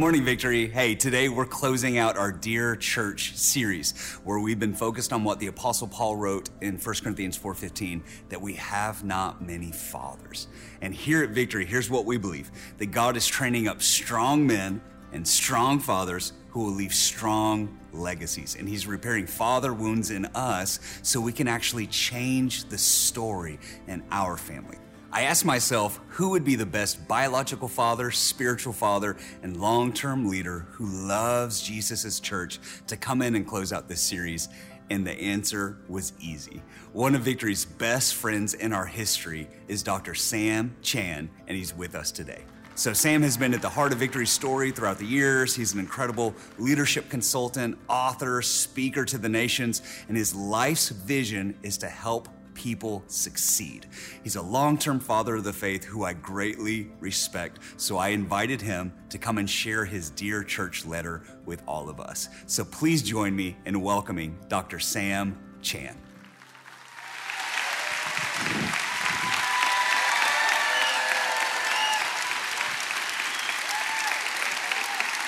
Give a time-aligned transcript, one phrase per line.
[0.00, 0.66] Good morning, Victory.
[0.66, 3.92] Hey, today we're closing out our Dear Church series
[4.24, 8.40] where we've been focused on what the apostle Paul wrote in 1 Corinthians 4:15 that
[8.40, 10.48] we have not many fathers.
[10.80, 12.50] And here at Victory, here's what we believe.
[12.78, 14.80] That God is training up strong men
[15.12, 18.56] and strong fathers who will leave strong legacies.
[18.58, 24.02] And he's repairing father wounds in us so we can actually change the story in
[24.10, 24.78] our family.
[25.12, 30.28] I asked myself who would be the best biological father, spiritual father, and long term
[30.28, 34.48] leader who loves Jesus' church to come in and close out this series.
[34.88, 36.62] And the answer was easy.
[36.92, 40.14] One of Victory's best friends in our history is Dr.
[40.14, 42.44] Sam Chand, and he's with us today.
[42.76, 45.54] So, Sam has been at the heart of Victory's story throughout the years.
[45.54, 51.78] He's an incredible leadership consultant, author, speaker to the nations, and his life's vision is
[51.78, 52.28] to help
[52.60, 53.86] people succeed.
[54.22, 57.58] He's a long term father of the faith who I greatly respect.
[57.78, 62.00] So I invited him to come and share his Dear Church letter with all of
[62.00, 62.28] us.
[62.44, 64.78] So please join me in welcoming Dr.
[64.78, 65.96] Sam Chand.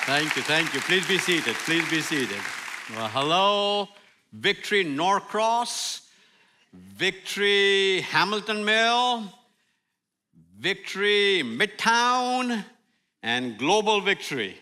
[0.05, 0.81] Thank you, thank you.
[0.81, 1.55] Please be seated.
[1.65, 2.41] Please be seated.
[2.95, 3.87] Well, hello,
[4.33, 6.02] Victory Norcross.
[6.73, 9.31] Victory Hamilton Mill,
[10.57, 12.65] Victory Midtown,
[13.21, 14.57] and Global Victory.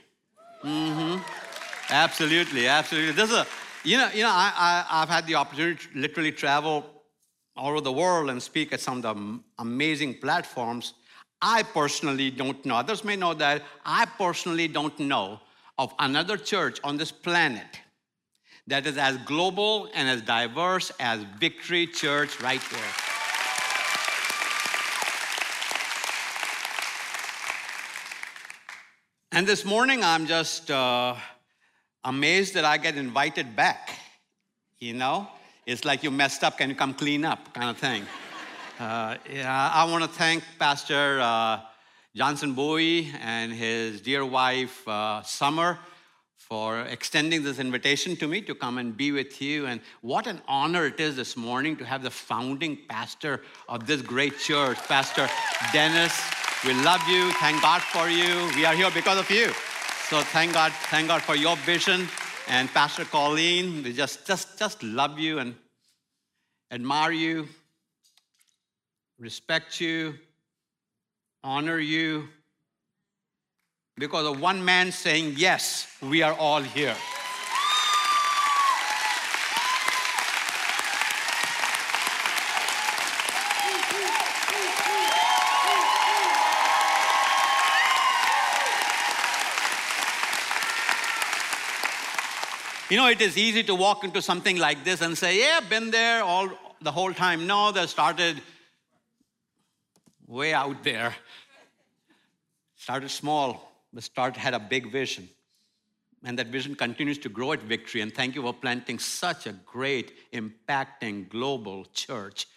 [0.64, 1.22] Mm-hmm.
[1.90, 3.14] Absolutely, absolutely.
[3.14, 3.48] This is a,
[3.84, 6.86] you know, you know, I, I, I've had the opportunity to literally travel
[7.56, 10.94] all over the world and speak at some of the amazing platforms.
[11.42, 15.40] I personally don't know, others may know that, I personally don't know
[15.78, 17.80] of another church on this planet
[18.72, 22.94] that is as global and as diverse as Victory Church right there.
[29.34, 31.16] And this morning, I'm just uh,
[32.06, 33.90] amazed that I get invited back.
[34.80, 35.28] You know,
[35.66, 38.06] it's like you messed up, can you come clean up, kind of thing.
[38.80, 41.60] Uh, yeah, I want to thank Pastor uh,
[42.16, 45.78] Johnson Bowie and his dear wife, uh, Summer
[46.52, 49.68] for extending this invitation to me to come and be with you.
[49.68, 54.02] And what an honor it is this morning to have the founding pastor of this
[54.02, 55.30] great church, Pastor
[55.72, 56.14] Dennis.
[56.66, 57.32] We love you.
[57.40, 58.52] Thank God for you.
[58.54, 59.48] We are here because of you.
[60.10, 62.10] So thank God, thank God for your vision.
[62.50, 65.56] And Pastor Colleen, we just, just, just love you and
[66.70, 67.48] admire you,
[69.18, 70.16] respect you,
[71.46, 72.28] honor you,
[74.02, 76.96] because of one man saying, Yes, we are all here.
[92.90, 95.92] You know, it is easy to walk into something like this and say, Yeah, been
[95.92, 96.50] there all
[96.82, 97.46] the whole time.
[97.46, 98.42] No, they started
[100.26, 101.14] way out there.
[102.78, 105.30] Started small, but start had a big vision.
[106.24, 108.02] And that vision continues to grow at Victory.
[108.02, 112.48] And thank you for planting such a great, impacting global church.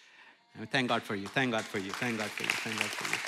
[0.57, 1.27] And thank God for you.
[1.27, 1.91] Thank God for you.
[1.91, 2.49] Thank God for you.
[2.49, 3.19] Thank God for you.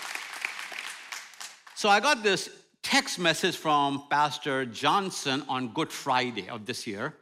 [1.75, 2.49] So I got this
[2.83, 7.13] text message from Pastor Johnson on Good Friday of this year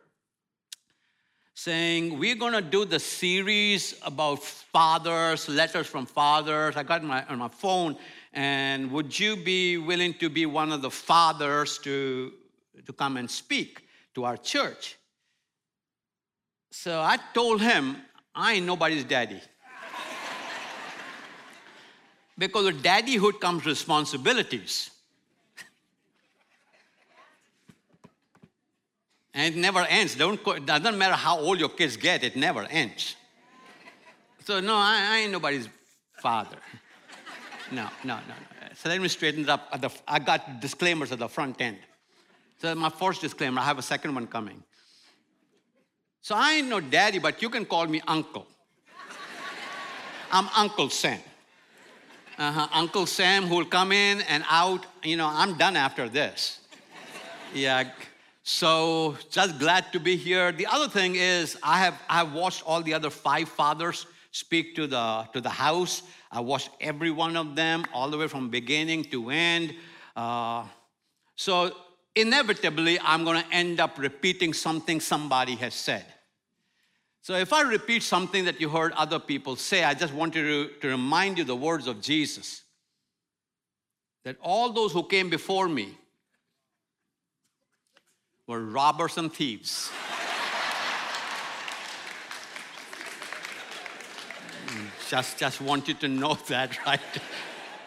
[1.56, 6.76] saying, We're going to do the series about fathers, letters from fathers.
[6.76, 7.98] I got my, on my phone
[8.36, 12.34] and would you be willing to be one of the fathers to,
[12.86, 14.98] to come and speak to our church?
[16.70, 17.96] So I told him,
[18.36, 19.40] I ain't nobody's daddy.
[22.38, 24.90] because with daddyhood comes responsibilities.
[29.34, 30.16] and it never ends.
[30.16, 33.16] Don't, doesn't matter how old your kids get, it never ends.
[34.44, 35.70] So, no, I, I ain't nobody's
[36.22, 36.58] father.
[37.72, 38.36] No, no, no.
[38.76, 39.82] So let me straighten it up.
[39.82, 41.78] The, I got disclaimers at the front end.
[42.62, 44.64] So my first disclaimer, I have a second one coming.
[46.22, 48.48] So I ain't no daddy, but you can call me uncle.
[50.32, 51.20] I'm Uncle Sam.
[52.38, 52.68] Uh-huh.
[52.74, 54.86] Uncle Sam who will come in and out.
[55.04, 56.60] You know, I'm done after this.
[57.54, 57.90] Yeah.
[58.44, 60.52] So just glad to be here.
[60.52, 64.06] The other thing is I have I have watched all the other five fathers
[64.36, 66.04] speak to the to the house.
[66.30, 69.74] I watched every one of them, all the way from beginning to end.
[70.14, 70.66] Uh,
[71.38, 71.72] so,
[72.16, 76.06] inevitably, I'm going to end up repeating something somebody has said.
[77.22, 80.70] So, if I repeat something that you heard other people say, I just wanted to,
[80.82, 82.62] to remind you the words of Jesus
[84.26, 85.98] that all those who came before me
[88.48, 89.90] were robbers and thieves.
[95.10, 97.00] Just, just want you to know that right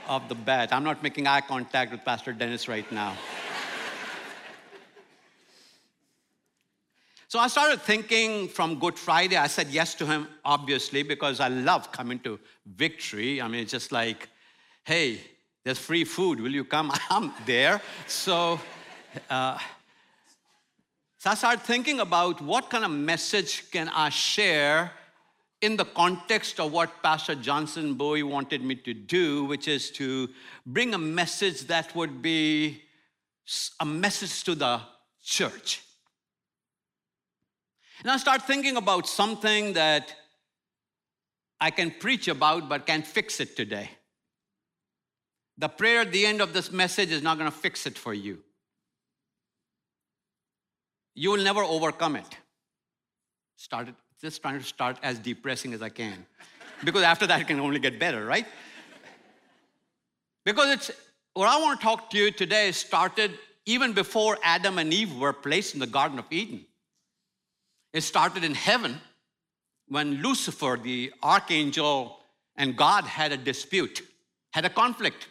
[0.06, 0.73] off the bat.
[0.73, 3.15] I'm not making eye contact with Pastor Dennis right now.
[7.31, 9.37] So I started thinking from Good Friday.
[9.37, 13.43] I said yes to him, obviously, because I love coming to victory.
[13.43, 14.31] I mean, it's just like,
[14.85, 15.21] hey,
[15.62, 16.41] there's free food.
[16.41, 16.91] Will you come?
[17.11, 17.82] I'm there.
[18.06, 18.59] So,
[19.29, 19.59] uh,
[21.19, 24.93] so I started thinking about what kind of message can I share
[25.60, 30.28] in the context of what Pastor Johnson Bowie wanted me to do, which is to
[30.64, 32.82] bring a message that would be
[33.81, 34.81] a message to the
[35.22, 35.82] church.
[38.02, 40.14] And I start thinking about something that
[41.61, 43.90] I can preach about but can't fix it today.
[45.56, 48.14] The prayer at the end of this message is not going to fix it for
[48.14, 48.38] you.
[51.16, 52.37] You will never overcome it.
[53.56, 56.26] Started just trying to start as depressing as I can.
[56.85, 58.47] because after that, it can only get better, right?
[60.44, 60.91] Because it's
[61.35, 63.32] what I want to talk to you today started
[63.67, 66.65] even before Adam and Eve were placed in the Garden of Eden.
[67.93, 69.00] It started in heaven
[69.88, 72.19] when Lucifer, the archangel,
[72.56, 74.03] and God had a dispute,
[74.53, 75.29] had a conflict,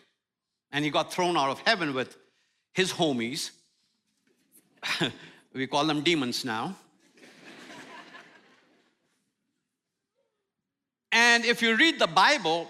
[0.71, 2.15] and he got thrown out of heaven with
[2.73, 3.51] his homies.
[5.53, 6.75] we call them demons now.
[11.27, 12.69] And if you read the Bible,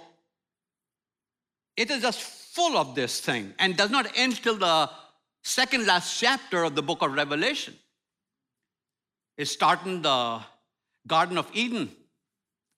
[1.76, 4.90] it is just full of this thing and does not end till the
[5.44, 7.76] second last chapter of the book of Revelation
[9.38, 10.42] is starting the
[11.06, 11.92] Garden of Eden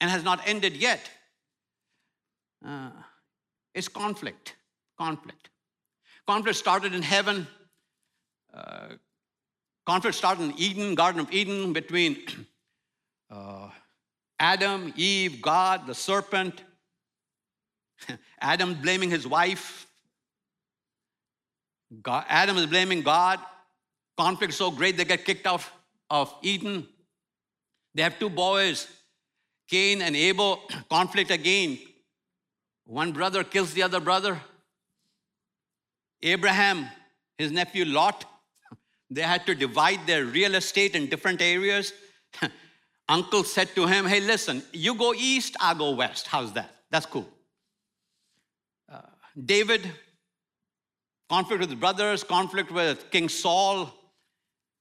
[0.01, 1.09] and has not ended yet.
[2.65, 2.91] Uh,
[3.73, 4.55] it's conflict,
[4.97, 5.49] conflict.
[6.27, 7.47] Conflict started in heaven.
[8.53, 8.89] Uh,
[9.85, 12.17] conflict started in Eden, Garden of Eden, between
[13.31, 13.69] uh,
[14.39, 16.63] Adam, Eve, God, the serpent.
[18.41, 19.85] Adam blaming his wife.
[22.01, 23.39] God, Adam is blaming God.
[24.17, 25.63] Conflict so great they get kicked out
[26.09, 26.87] of Eden.
[27.93, 28.87] They have two boys,
[29.67, 31.79] Cain and Abel, conflict again.
[32.85, 34.39] One brother kills the other brother.
[36.21, 36.87] Abraham,
[37.37, 38.25] his nephew Lot,
[39.09, 41.91] they had to divide their real estate in different areas.
[43.09, 46.27] Uncle said to him, Hey, listen, you go east, I go west.
[46.27, 46.69] How's that?
[46.91, 47.27] That's cool.
[48.87, 49.01] Uh,
[49.43, 49.91] David,
[51.27, 53.91] conflict with his brothers, conflict with King Saul,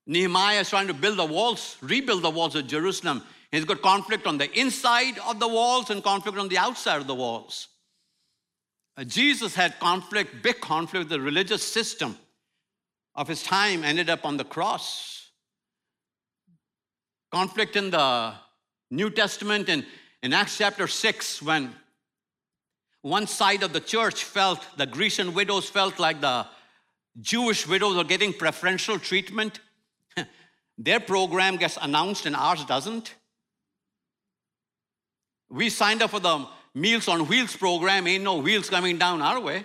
[0.07, 3.23] Nehemiah is trying to build the walls, rebuild the walls of Jerusalem.
[3.51, 7.07] He's got conflict on the inside of the walls and conflict on the outside of
[7.07, 7.69] the walls.
[8.97, 12.17] Uh, Jesus had conflict, big conflict with the religious system
[13.15, 15.28] of his time, ended up on the cross.
[17.31, 18.33] Conflict in the
[18.91, 19.85] New Testament and
[20.23, 21.75] in Acts chapter 6, when
[23.03, 26.47] one side of the church felt, the Grecian widows felt like the
[27.21, 29.61] Jewish widows are getting preferential treatment.
[30.79, 33.15] Their program gets announced and ours doesn't.
[35.51, 39.41] We signed up for the Meals on Wheels program, ain't no wheels coming down our
[39.41, 39.65] way.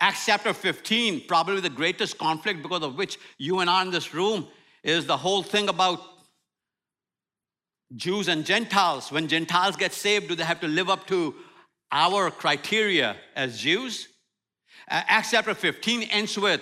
[0.00, 4.12] Acts chapter 15, probably the greatest conflict because of which you and I in this
[4.12, 4.46] room
[4.86, 6.00] is the whole thing about
[7.94, 9.10] Jews and Gentiles.
[9.10, 11.34] When Gentiles get saved, do they have to live up to
[11.90, 14.08] our criteria as Jews?
[14.88, 16.60] Uh, Acts chapter 15 ends with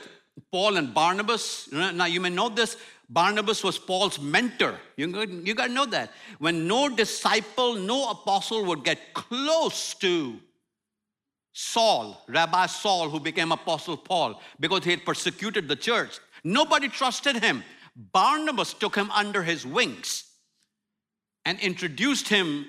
[0.51, 1.69] Paul and Barnabas.
[1.71, 2.77] Now, you may know this.
[3.11, 4.79] Barnabas was Paul's mentor.
[4.97, 5.07] You,
[5.45, 6.11] you got to know that.
[6.39, 10.39] When no disciple, no apostle would get close to
[11.53, 17.43] Saul, Rabbi Saul, who became Apostle Paul, because he had persecuted the church, nobody trusted
[17.43, 17.63] him.
[17.97, 20.25] Barnabas took him under his wings
[21.45, 22.67] and introduced him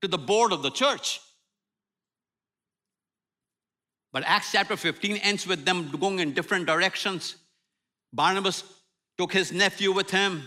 [0.00, 1.20] to the board of the church.
[4.12, 7.36] But Acts chapter 15 ends with them going in different directions.
[8.12, 8.62] Barnabas
[9.18, 10.46] took his nephew with him,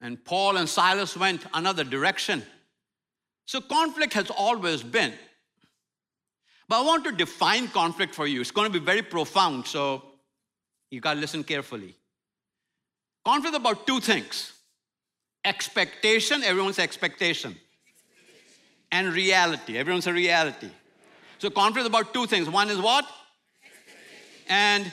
[0.00, 2.42] and Paul and Silas went another direction.
[3.46, 5.12] So conflict has always been.
[6.66, 8.40] But I want to define conflict for you.
[8.40, 10.02] It's going to be very profound, so
[10.90, 11.94] you got to listen carefully.
[13.24, 14.52] Conflict about two things
[15.44, 17.54] expectation, everyone's expectation,
[18.90, 20.70] and reality, everyone's a reality.
[21.38, 22.48] So conflict about two things.
[22.48, 23.04] One is what?
[24.48, 24.90] And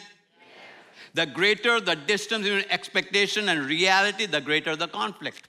[1.13, 5.47] the greater the distance between expectation and reality, the greater the conflict.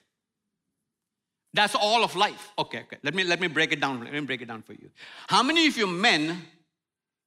[1.53, 2.51] That's all of life.
[2.57, 2.97] Okay, okay.
[3.03, 4.03] Let me let me break it down.
[4.03, 4.89] Let me break it down for you.
[5.27, 6.41] How many of you men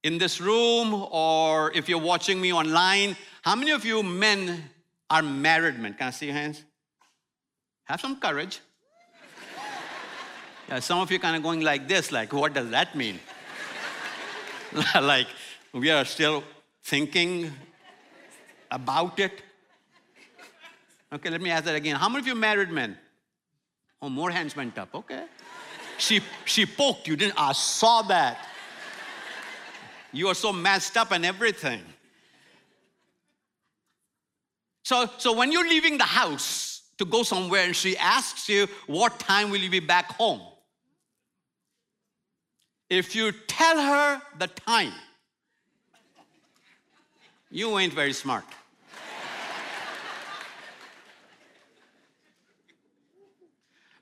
[0.02, 4.70] in this room or if you're watching me online, how many of you men
[5.08, 5.94] are married men?
[5.94, 6.64] Can I see your hands?
[7.84, 8.60] Have some courage.
[10.68, 13.20] yeah, some of you kind of going like this, like, what does that mean?
[14.94, 15.28] like,
[15.72, 16.42] we are still
[16.84, 17.52] thinking
[18.70, 19.42] about it.
[21.12, 21.96] Okay, let me ask that again.
[21.96, 22.98] How many of you married men?
[24.02, 24.94] Oh, more hands went up.
[24.94, 25.24] Okay.
[25.98, 28.46] She, she poked you, didn't I saw that.
[30.12, 31.80] You are so messed up and everything.
[34.86, 39.18] So, so when you're leaving the house to go somewhere and she asks you, What
[39.18, 40.40] time will you be back home?
[42.88, 44.92] If you tell her the time,
[47.50, 48.44] you ain't very smart.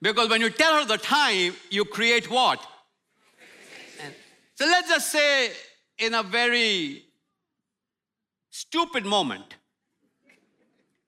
[0.03, 2.61] because when you tell her the time, you create what?
[4.57, 5.51] So let's just say,
[5.97, 7.07] in a very
[8.51, 9.57] stupid moment,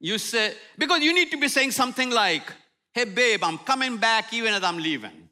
[0.01, 2.53] you say, because you need to be saying something like,
[2.93, 5.29] hey, babe, I'm coming back even as I'm leaving.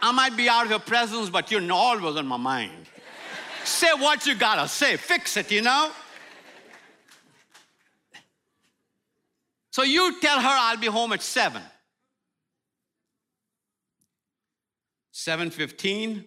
[0.00, 2.86] I might be out of your presence, but you're always on my mind.
[3.64, 5.90] say what you gotta say, fix it, you know?
[9.70, 11.62] So you tell her I'll be home at 7.
[15.12, 16.24] 7:15,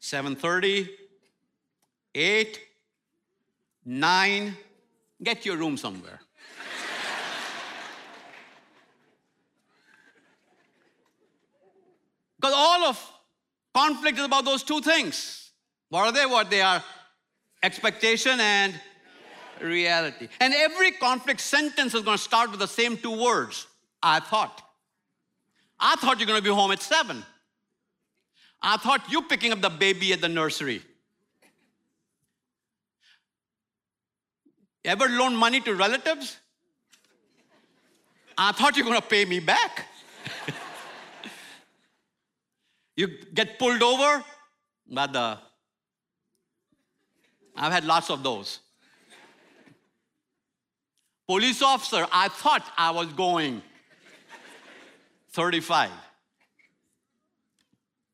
[0.00, 0.88] 7:30,
[2.14, 2.67] 8,
[3.90, 4.54] 9,
[5.22, 6.20] get your room somewhere.
[12.40, 13.12] Because all of
[13.74, 15.50] conflict is about those two things.
[15.88, 16.26] What are they?
[16.26, 16.84] What they are
[17.62, 18.78] expectation and
[19.60, 20.28] reality.
[20.38, 23.66] And every conflict sentence is going to start with the same two words
[24.02, 24.62] I thought.
[25.80, 27.24] I thought you're going to be home at seven.
[28.60, 30.82] I thought you picking up the baby at the nursery.
[34.88, 36.38] Ever loan money to relatives?
[38.38, 39.84] I thought you were going to pay me back.
[42.96, 44.24] you get pulled over
[44.90, 45.38] by the.
[47.54, 48.60] I've had lots of those.
[51.26, 53.60] Police officer, I thought I was going
[55.32, 55.90] 35.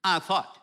[0.02, 0.59] I thought.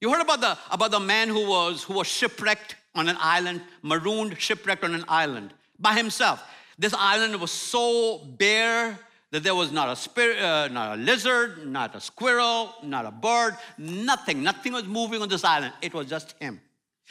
[0.00, 3.62] You heard about the, about the man who was, who was shipwrecked on an island,
[3.82, 6.42] marooned, shipwrecked on an island by himself.
[6.78, 8.98] This island was so bare
[9.30, 13.10] that there was not a, spirit, uh, not a lizard, not a squirrel, not a
[13.10, 14.42] bird, nothing.
[14.42, 15.72] Nothing was moving on this island.
[15.82, 16.60] It was just him.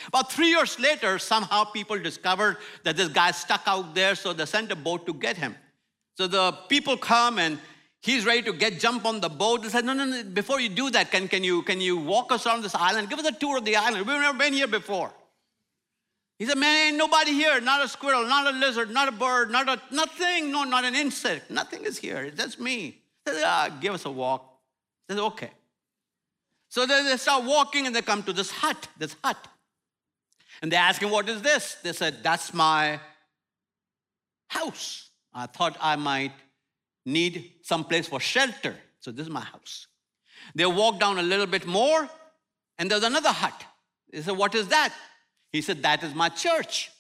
[0.08, 4.46] About three years later, somehow people discovered that this guy stuck out there, so they
[4.46, 5.56] sent a boat to get him.
[6.18, 7.60] So the people come and
[8.02, 9.64] he's ready to get jump on the boat.
[9.64, 12.32] They said, no, no, no, before you do that, can, can, you, can you walk
[12.32, 13.10] us around this island?
[13.10, 14.06] Give us a tour of the island.
[14.06, 15.12] We've never been here before.
[16.40, 19.52] He said, man, ain't nobody here, not a squirrel, not a lizard, not a bird,
[19.52, 21.52] not a, nothing, no, not an insect.
[21.52, 22.24] Nothing is here.
[22.24, 23.02] It's just me.
[23.26, 24.50] He said, ah, give us a walk.
[25.08, 25.52] He said, okay.
[26.70, 29.38] So then they start walking and they come to this hut, this hut.
[30.62, 31.76] And they ask him, What is this?
[31.84, 33.00] They said, That's my
[34.48, 35.10] house.
[35.34, 36.34] I thought I might
[37.06, 38.76] need some place for shelter.
[39.00, 39.88] So this is my house.
[40.56, 42.10] They walk down a little bit more,
[42.78, 43.66] and there's another hut.
[44.12, 44.94] They said, What is that?
[45.52, 46.92] He said, That is my church.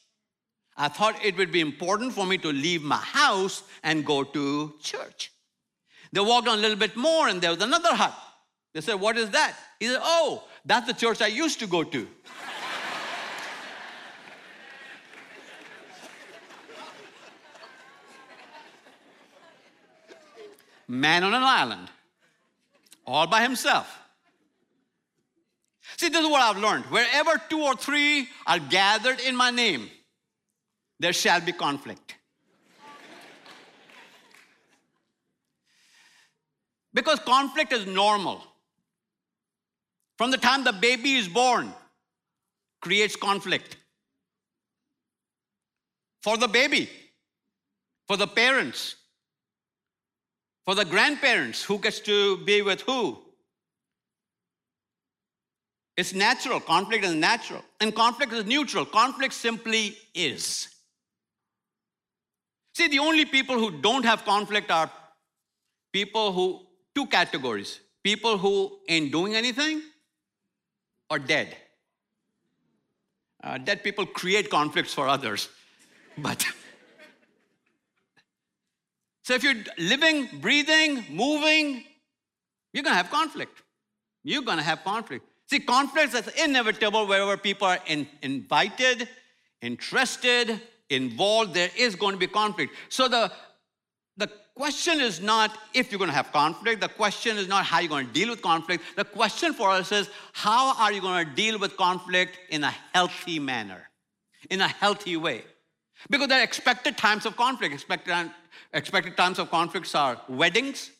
[0.75, 4.73] I thought it would be important for me to leave my house and go to
[4.81, 5.31] church.
[6.13, 8.15] They walked on a little bit more, and there was another hut.
[8.73, 9.55] They said, What is that?
[9.79, 12.07] He said, Oh, that's the church I used to go to.
[20.89, 21.87] man on an island,
[23.05, 23.98] all by himself.
[25.99, 26.85] See, this is what I've learned.
[26.85, 29.89] Wherever two or three are gathered in my name,
[30.97, 32.15] there shall be conflict.
[36.93, 38.41] because conflict is normal.
[40.17, 41.73] From the time the baby is born,
[42.81, 43.75] creates conflict.
[46.23, 46.89] For the baby,
[48.07, 48.95] for the parents,
[50.63, 53.17] for the grandparents, who gets to be with who?
[55.99, 56.61] It's natural.
[56.61, 57.61] Conflict is natural.
[57.81, 58.85] And conflict is neutral.
[58.85, 60.69] Conflict simply is.
[62.73, 64.89] See, the only people who don't have conflict are
[65.91, 66.61] people who,
[66.95, 69.81] two categories people who ain't doing anything
[71.09, 71.53] or dead.
[73.43, 75.49] Uh, dead people create conflicts for others,
[76.17, 76.45] but
[79.23, 81.83] so if you're living, breathing, moving,
[82.71, 83.61] you're going to have conflict.
[84.23, 85.28] You're going to have conflict.
[85.49, 89.09] See, conflicts is inevitable wherever people are in, invited,
[89.63, 92.75] interested, involved, there is going to be conflict.
[92.89, 93.31] So the,
[94.15, 96.81] the question is not if you're going to have conflict.
[96.81, 98.83] The question is not how you're going to deal with conflict.
[98.95, 102.73] The question for us is how are you going to deal with conflict in a
[102.93, 103.89] healthy manner,
[104.51, 105.45] in a healthy way?
[106.11, 107.73] Because there are expected times of conflict.
[107.73, 108.29] Expected,
[108.71, 110.91] expected times of conflicts are weddings.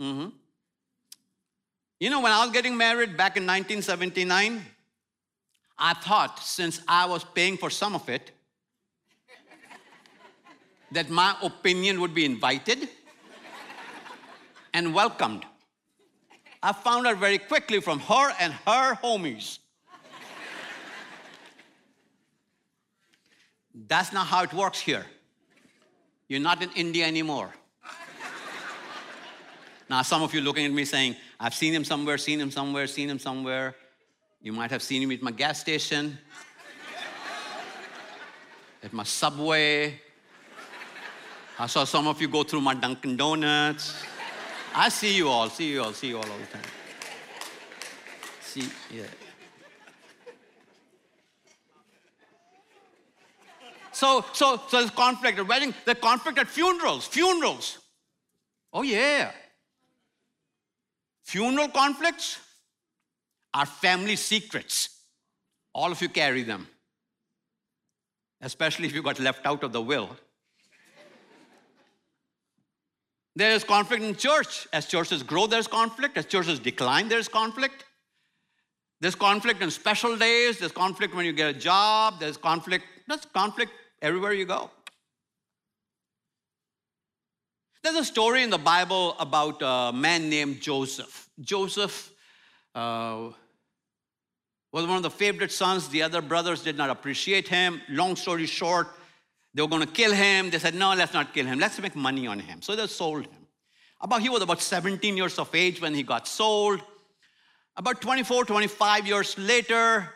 [0.00, 0.28] Mm-hmm.
[2.00, 4.64] You know, when I was getting married back in 1979,
[5.78, 8.30] I thought since I was paying for some of it,
[10.92, 12.88] that my opinion would be invited
[14.72, 15.44] and welcomed.
[16.62, 19.58] I found out very quickly from her and her homies.
[23.74, 25.04] That's not how it works here.
[26.28, 27.52] You're not in India anymore.
[29.90, 32.86] now, some of you looking at me saying, I've seen him somewhere, seen him somewhere,
[32.86, 33.74] seen him somewhere.
[34.42, 36.18] You might have seen him at my gas station,
[38.82, 40.00] at my subway,
[41.60, 44.02] I saw some of you go through my Dunkin' Donuts.
[44.74, 46.62] I see you all, see you all, see you all all the time.
[48.40, 49.02] See, yeah.
[53.92, 57.78] So, so, so there's conflict at wedding, the conflict at funerals, funerals.
[58.72, 59.30] Oh yeah.
[61.30, 62.40] Funeral conflicts
[63.54, 64.88] are family secrets.
[65.72, 66.66] All of you carry them.
[68.40, 70.10] Especially if you got left out of the will.
[73.36, 74.66] There is conflict in church.
[74.72, 76.18] As churches grow, there's conflict.
[76.18, 77.84] As churches decline, there's conflict.
[79.00, 80.58] There's conflict on special days.
[80.58, 82.18] There's conflict when you get a job.
[82.18, 82.86] There's conflict.
[83.06, 83.70] There's conflict
[84.02, 84.68] everywhere you go.
[87.82, 91.30] There's a story in the Bible about a man named Joseph.
[91.40, 92.12] Joseph
[92.74, 93.30] uh,
[94.70, 95.88] was one of the favorite sons.
[95.88, 97.80] The other brothers did not appreciate him.
[97.88, 98.88] Long story short,
[99.54, 100.50] they were going to kill him.
[100.50, 101.58] They said, no, let's not kill him.
[101.58, 102.60] Let's make money on him.
[102.60, 103.46] So they sold him.
[104.02, 106.82] About, he was about 17 years of age when he got sold.
[107.78, 110.06] About 24, 25 years later,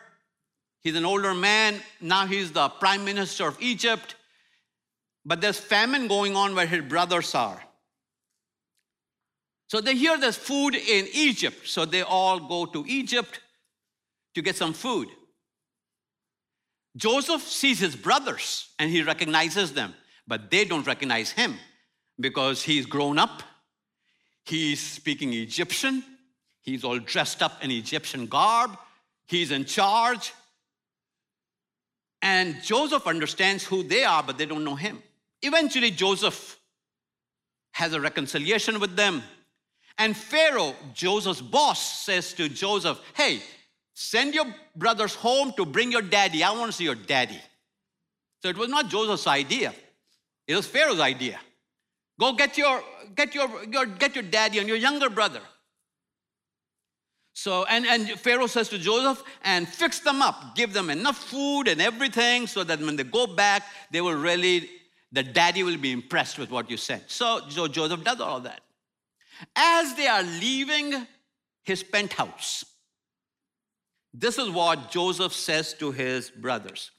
[0.81, 1.81] he's an older man.
[1.99, 4.13] Now he's the prime minister of Egypt.
[5.25, 7.61] But there's famine going on where his brothers are.
[9.67, 11.67] So they hear there's food in Egypt.
[11.67, 13.39] So they all go to Egypt
[14.35, 15.09] to get some food.
[16.95, 19.93] Joseph sees his brothers and he recognizes them,
[20.27, 21.55] but they don't recognize him
[22.19, 23.43] because he's grown up.
[24.45, 26.03] He's speaking Egyptian.
[26.61, 28.77] He's all dressed up in Egyptian garb.
[29.25, 30.33] He's in charge.
[32.21, 35.01] And Joseph understands who they are, but they don't know him.
[35.45, 36.59] Eventually, Joseph
[37.73, 39.23] has a reconciliation with them.
[39.97, 43.41] And Pharaoh, Joseph's boss, says to Joseph, Hey,
[43.95, 46.43] Send your brothers home to bring your daddy.
[46.43, 47.39] I want to see your daddy.
[48.43, 49.73] So it was not Joseph's idea,
[50.47, 51.39] it was Pharaoh's idea.
[52.19, 52.81] Go get your,
[53.13, 55.41] get your, your, get your daddy and your younger brother.
[57.33, 61.67] So, and, and Pharaoh says to Joseph, and fix them up, give them enough food
[61.67, 64.69] and everything so that when they go back, they will really,
[65.15, 67.03] the daddy will be impressed with what you said.
[67.07, 68.59] So, so Joseph does all of that.
[69.55, 71.07] As they are leaving
[71.63, 72.65] his penthouse,
[74.13, 76.91] this is what Joseph says to his brothers.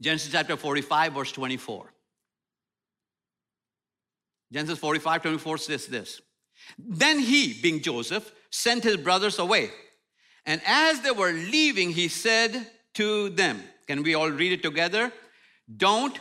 [0.00, 1.92] Genesis chapter 45, verse 24.
[4.50, 6.22] Genesis 45, 24 says this.
[6.78, 9.70] Then he, being Joseph, sent his brothers away.
[10.46, 15.12] And as they were leaving, he said to them, Can we all read it together?
[15.74, 16.18] Don't,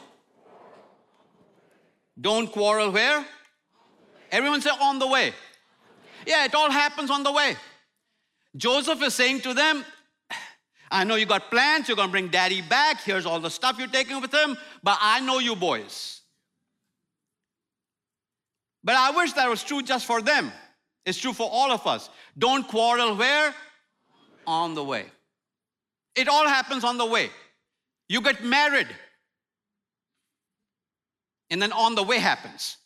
[2.22, 3.26] don't quarrel where?
[4.32, 5.34] Everyone say on the way.
[6.26, 7.56] Yeah, it all happens on the way.
[8.56, 9.84] Joseph is saying to them,
[10.92, 13.88] I know you got plans, you're gonna bring daddy back, here's all the stuff you're
[13.88, 16.22] taking with him, but I know you boys.
[18.84, 20.52] But I wish that was true just for them.
[21.06, 22.10] It's true for all of us.
[22.38, 23.54] Don't quarrel where?
[24.46, 25.06] On the way.
[26.16, 27.30] It all happens on the way.
[28.10, 28.88] You get married,
[31.52, 32.78] and then on the way happens.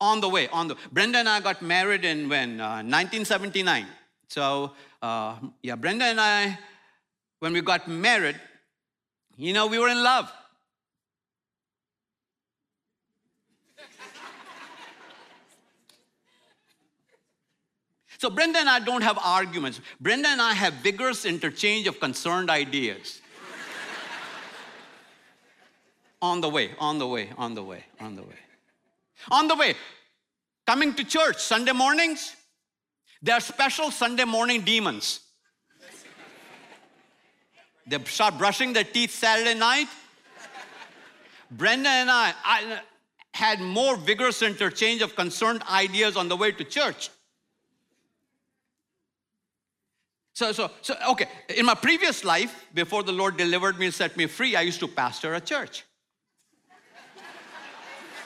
[0.00, 2.60] On the way, on the Brenda and I got married in when?
[2.60, 3.86] Uh, 1979.
[4.28, 6.58] So, uh, yeah, Brenda and I,
[7.40, 8.40] when we got married,
[9.36, 10.32] you know, we were in love.
[18.18, 19.80] So Brenda and I don't have arguments.
[20.00, 23.21] Brenda and I have vigorous interchange of concerned ideas.
[26.22, 28.38] On the way, on the way, on the way, on the way.
[29.30, 29.74] On the way,
[30.66, 32.34] coming to church Sunday mornings,
[33.22, 35.20] There are special Sunday morning demons.
[37.86, 39.86] They start brushing their teeth Saturday night.
[41.50, 42.80] Brenda and I, I
[43.32, 47.10] had more vigorous interchange of concerned ideas on the way to church.
[50.34, 54.16] So, so, so, okay, in my previous life, before the Lord delivered me and set
[54.16, 55.84] me free, I used to pastor a church.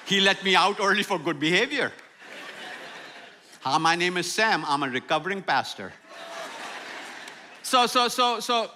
[0.07, 1.93] He let me out early for good behavior.
[3.61, 4.65] Hi, my name is Sam.
[4.67, 5.93] I'm a recovering pastor.
[7.63, 8.71] So, so, so, so,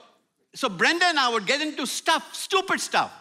[0.55, 3.13] so Brenda and I would get into stuff, stupid stuff,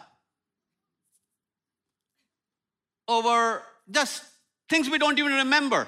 [3.08, 4.24] over just
[4.67, 5.88] things we don't even remember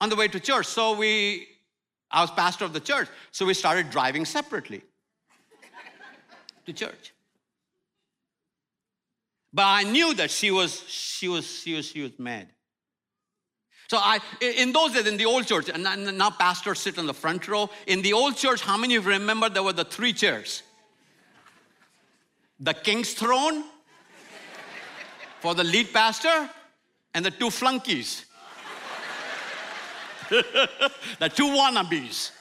[0.00, 0.66] on the way to church.
[0.66, 1.48] So we
[2.10, 4.82] I was pastor of the church, so we started driving separately
[6.64, 7.12] to church.
[9.52, 12.48] But I knew that she was, she was, she was, she was mad.
[13.88, 17.14] So I, in those days, in the old church, and now pastors sit on the
[17.14, 17.70] front row.
[17.86, 20.62] In the old church, how many of you remember there were the three chairs?
[22.60, 23.64] The king's throne
[25.40, 26.50] for the lead pastor,
[27.14, 28.26] and the two flunkies
[31.20, 32.32] the two wannabes.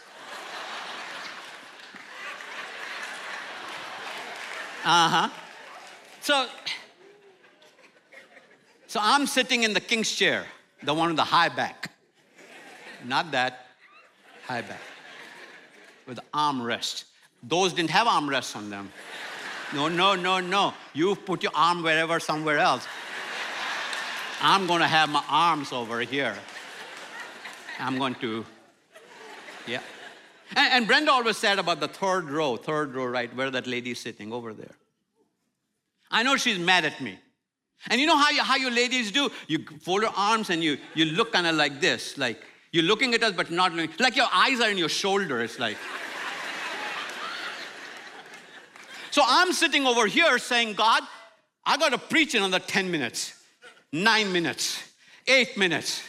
[4.83, 5.29] Uh huh.
[6.19, 6.47] So,
[8.87, 10.45] so I'm sitting in the king's chair,
[10.83, 11.91] the one with the high back.
[13.05, 13.67] Not that,
[14.45, 14.81] high back.
[16.07, 17.03] With armrest.
[17.43, 18.91] Those didn't have armrests on them.
[19.73, 20.73] No, no, no, no.
[20.93, 22.87] You put your arm wherever, somewhere else.
[24.41, 26.35] I'm going to have my arms over here.
[27.79, 28.45] I'm going to,
[29.67, 29.81] yeah.
[30.55, 33.91] And, and, Brenda always said about the third row, third row, right, where that lady
[33.91, 34.75] is sitting over there.
[36.09, 37.19] I know she's mad at me.
[37.89, 39.29] And you know how you, how you ladies do?
[39.47, 43.13] You fold your arms and you, you look kind of like this, like you're looking
[43.13, 45.41] at us but not looking, like your eyes are in your shoulder.
[45.41, 45.77] It's like.
[49.11, 51.03] so I'm sitting over here saying, God,
[51.65, 53.33] I got to preach in another 10 minutes,
[53.91, 54.83] nine minutes,
[55.27, 56.01] eight minutes.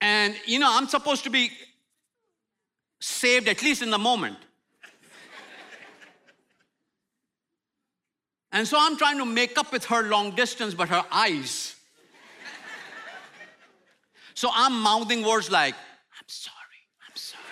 [0.00, 1.50] And, you know, I'm supposed to be
[3.00, 4.36] saved at least in the moment.
[8.54, 11.76] And so I'm trying to make up with her long distance, but her eyes.
[14.32, 16.56] so I'm mouthing words like, I'm sorry,
[17.06, 17.42] I'm sorry.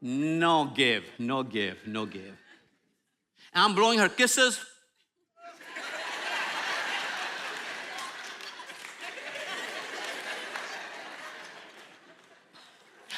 [0.00, 2.38] No give, no give, no give.
[3.52, 4.58] And I'm blowing her kisses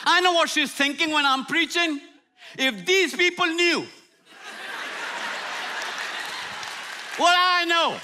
[0.07, 2.01] I know what she's thinking when I'm preaching.
[2.59, 3.87] If these people knew
[7.17, 7.97] what I know,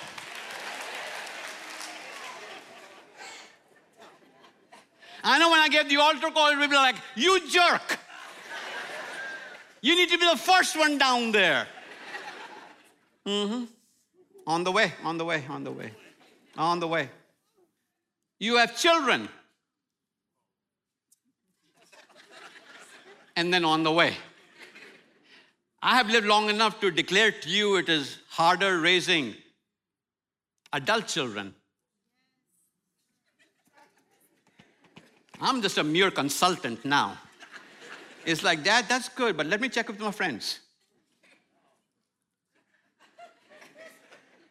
[5.23, 7.99] I know when I get the altar call, will be like, You jerk.
[9.83, 11.67] You need to be the first one down there.
[13.27, 13.65] Mm-hmm.
[14.47, 15.93] On the way, on the way, on the way,
[16.57, 17.09] on the way.
[18.39, 19.29] You have children.
[23.41, 24.15] and then on the way.
[25.83, 29.35] I have lived long enough to declare to you it is harder raising
[30.73, 31.55] adult children.
[35.43, 37.19] I'm just a mere consultant now.
[38.25, 40.61] It's like, Dad, that's good, but let me check with my friends.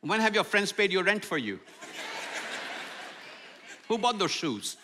[0.02, 1.60] When have your friends paid your rent for you?
[3.88, 4.78] Who bought those shoes?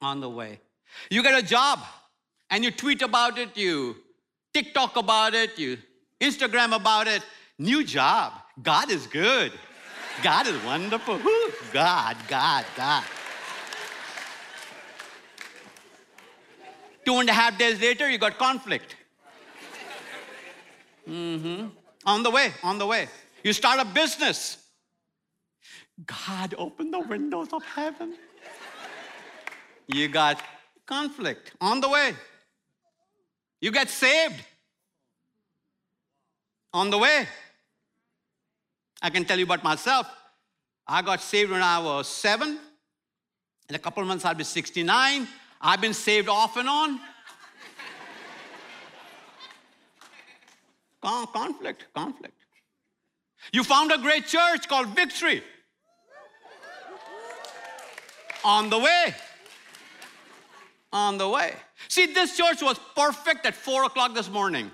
[0.00, 0.58] On the way.
[1.10, 1.80] You get a job
[2.48, 3.96] and you tweet about it, you
[4.54, 5.76] TikTok about it, you
[6.20, 7.22] Instagram about it.
[7.58, 8.32] New job.
[8.62, 9.52] God is good.
[10.22, 11.16] God is wonderful.
[11.16, 11.52] Woo.
[11.72, 13.04] God, God, God.
[17.04, 18.96] Two and a half days later, you got conflict.
[21.08, 21.68] Mm-hmm.
[22.04, 23.08] On the way, on the way.
[23.42, 24.58] You start a business.
[26.06, 28.14] God opened the windows of heaven.
[29.86, 30.40] You got
[30.86, 32.14] conflict on the way.
[33.60, 34.42] You get saved
[36.72, 37.26] on the way.
[39.02, 40.06] I can tell you about myself.
[40.86, 42.58] I got saved when I was seven.
[43.68, 45.28] In a couple of months, I'll be 69.
[45.60, 46.98] I've been saved off and on.
[51.02, 52.34] Con- conflict, conflict.
[53.52, 55.42] You found a great church called Victory.
[58.44, 59.14] On the way.
[60.92, 61.54] On the way.
[61.88, 64.70] See, this church was perfect at four o'clock this morning.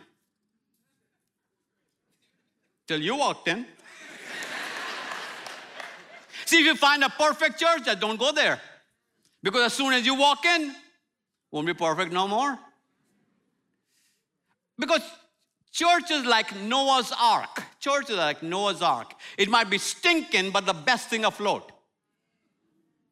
[2.86, 3.66] Till you walked in.
[6.46, 8.60] See, if you find a perfect church, just don't go there.
[9.42, 10.74] Because as soon as you walk in,
[11.50, 12.58] won't be perfect no more.
[14.78, 15.02] Because
[15.72, 17.62] church is like Noah's ark.
[17.80, 19.14] Church is like Noah's ark.
[19.38, 21.72] It might be stinking, but the best thing afloat.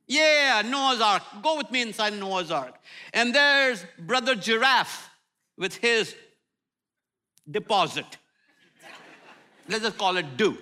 [0.06, 1.22] Yeah, Noah's ark.
[1.42, 2.74] Go with me inside Noah's ark.
[3.12, 5.08] And there's Brother Giraffe
[5.56, 6.14] with his
[7.50, 8.18] deposit.
[9.68, 10.58] Let's just call it do.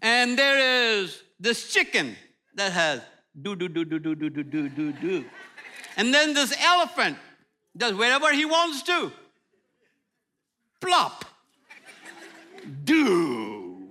[0.00, 0.58] And there
[0.98, 2.16] is this chicken
[2.54, 3.00] that has
[3.40, 5.24] do, do, do, do, do, do, do, do, do, do.
[5.96, 7.16] And then this elephant
[7.76, 9.12] does wherever he wants to.
[10.80, 11.24] Plop.
[12.84, 13.88] Do.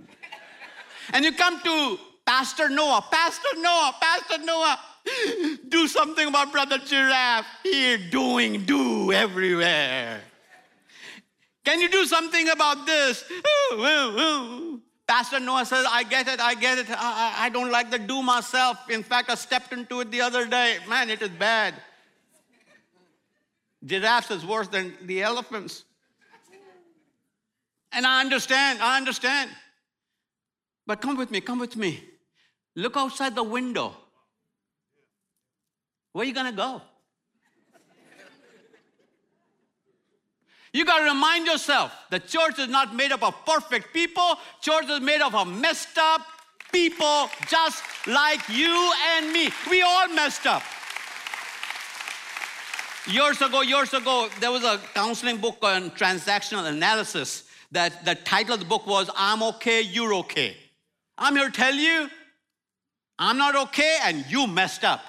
[1.13, 4.79] And you come to Pastor Noah, Pastor Noah, Pastor Noah,
[5.69, 7.45] do something about Brother Giraffe.
[7.63, 10.21] Here, doing do everywhere.
[11.63, 13.23] Can you do something about this?
[15.07, 16.87] Pastor Noah says, I get it, I get it.
[16.89, 18.89] I, I, don't like the do myself.
[18.89, 20.77] In fact, I stepped into it the other day.
[20.87, 21.73] Man, it is bad.
[23.83, 25.83] Giraffes is worse than the elephants.
[27.91, 29.51] And I understand, I understand.
[30.87, 32.03] But come with me, come with me.
[32.75, 33.95] Look outside the window.
[36.13, 36.81] Where are you gonna go?
[40.73, 44.37] You got to remind yourself the church is not made up of perfect people.
[44.61, 46.21] Church is made up of messed up
[46.71, 49.49] people just like you and me.
[49.69, 50.63] We all messed up.
[53.07, 58.53] Years ago, years ago, there was a counseling book on transactional analysis that the title
[58.53, 60.55] of the book was I'm okay, you're okay.
[61.17, 62.09] I'm here to tell you,
[63.19, 65.03] I'm not okay and you messed up.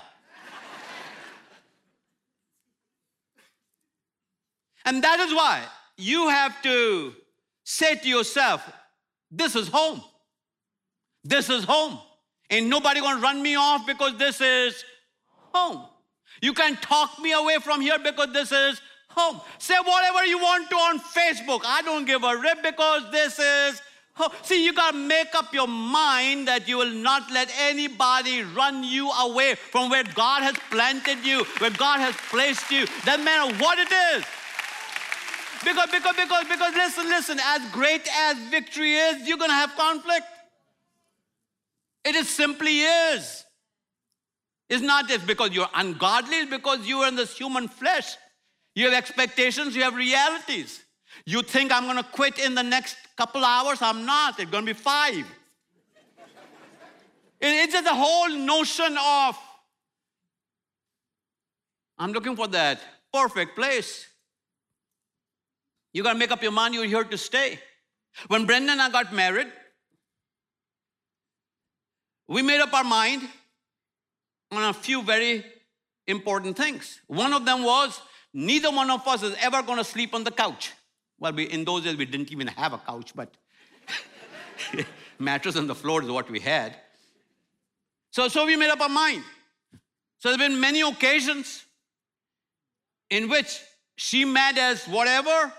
[4.85, 5.62] And that is why
[5.97, 7.14] you have to
[7.64, 8.68] say to yourself,
[9.31, 10.03] this is home.
[11.25, 11.99] This is home.
[12.51, 14.85] Ain't nobody gonna run me off because this is
[15.55, 15.87] home.
[16.40, 19.40] You can talk me away from here because this is home.
[19.59, 21.62] Say whatever you want to on Facebook.
[21.64, 23.81] I don't give a rip because this is
[24.14, 24.33] home.
[24.42, 29.11] See, you gotta make up your mind that you will not let anybody run you
[29.11, 32.87] away from where God has planted you, where God has placed you.
[33.05, 34.25] Doesn't matter what it is.
[35.64, 40.27] Because, because, because, because, listen, listen, as great as victory is, you're gonna have conflict.
[42.05, 43.44] It is simply is.
[44.68, 48.16] It's not just because you're ungodly, it's because you are in this human flesh.
[48.75, 50.83] You have expectations, you have realities.
[51.27, 54.40] You think I'm gonna quit in the next couple hours, I'm not.
[54.40, 55.27] It's gonna be five.
[57.40, 59.38] it's just the whole notion of
[61.98, 62.81] I'm looking for that
[63.12, 64.09] perfect place.
[65.92, 67.59] You got to make up your mind you're here to stay.
[68.28, 69.48] When Brenda and I got married,
[72.28, 73.22] we made up our mind
[74.50, 75.44] on a few very
[76.07, 77.00] important things.
[77.07, 78.00] One of them was
[78.33, 80.72] neither one of us is ever going to sleep on the couch.
[81.18, 83.35] Well, we, in those days, we didn't even have a couch, but
[85.18, 86.76] mattress on the floor is what we had.
[88.11, 89.22] So, so we made up our mind.
[90.18, 91.64] So there have been many occasions
[93.11, 93.61] in which
[93.96, 95.52] she mad as whatever,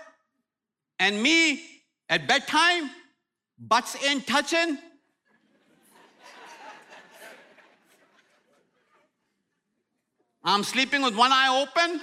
[0.98, 1.62] and me
[2.08, 2.90] at bedtime,
[3.58, 4.78] butts in touching.
[10.44, 12.00] I'm sleeping with one eye open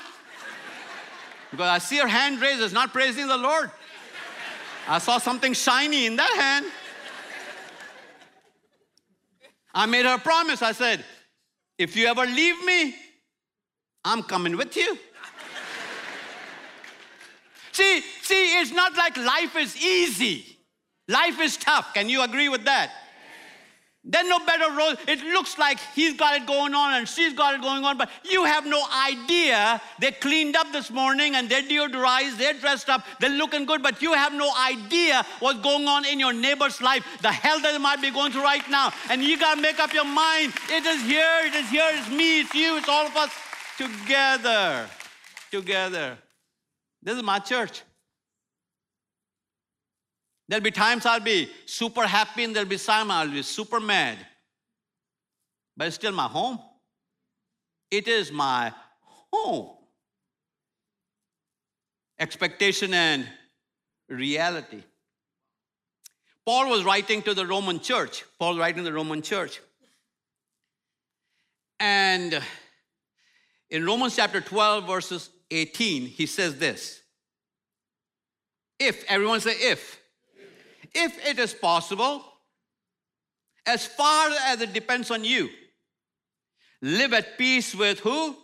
[1.52, 3.70] because I see her hand raised, it's not praising the Lord.
[4.88, 6.66] I saw something shiny in that hand.
[9.74, 10.62] I made her a promise.
[10.62, 11.06] I said,
[11.78, 12.96] if you ever leave me,
[14.04, 14.98] I'm coming with you.
[17.72, 20.58] See, see, it's not like life is easy.
[21.08, 21.94] Life is tough.
[21.94, 22.92] Can you agree with that?
[24.04, 24.96] There's no better role.
[25.08, 28.10] It looks like he's got it going on and she's got it going on, but
[28.24, 29.80] you have no idea.
[30.00, 34.02] They cleaned up this morning and they're deodorized, they're dressed up, they're looking good, but
[34.02, 37.78] you have no idea what's going on in your neighbor's life, the hell that they
[37.78, 38.92] might be going through right now.
[39.12, 40.52] And you got to make up your mind.
[40.70, 43.32] It is here, it is here, it's me, it's you, it's all of us
[43.78, 44.88] together.
[45.52, 46.18] Together.
[47.04, 47.82] This is my church.
[50.48, 54.18] There'll be times I'll be super happy and there'll be times I'll be super mad.
[55.78, 56.60] But it's still my home.
[57.90, 58.74] It is my
[59.32, 59.70] home.
[62.20, 63.28] Expectation and
[64.10, 64.84] reality.
[66.46, 68.26] Paul was writing to the Roman church.
[68.38, 69.62] Paul writing to the Roman church.
[71.80, 72.42] And
[73.70, 77.02] in Romans chapter 12, verses 18, he says this.
[78.80, 80.00] If, everyone say if.
[80.94, 82.26] If it is possible,
[83.66, 85.50] as far as it depends on you,
[86.82, 88.36] Live at peace with who?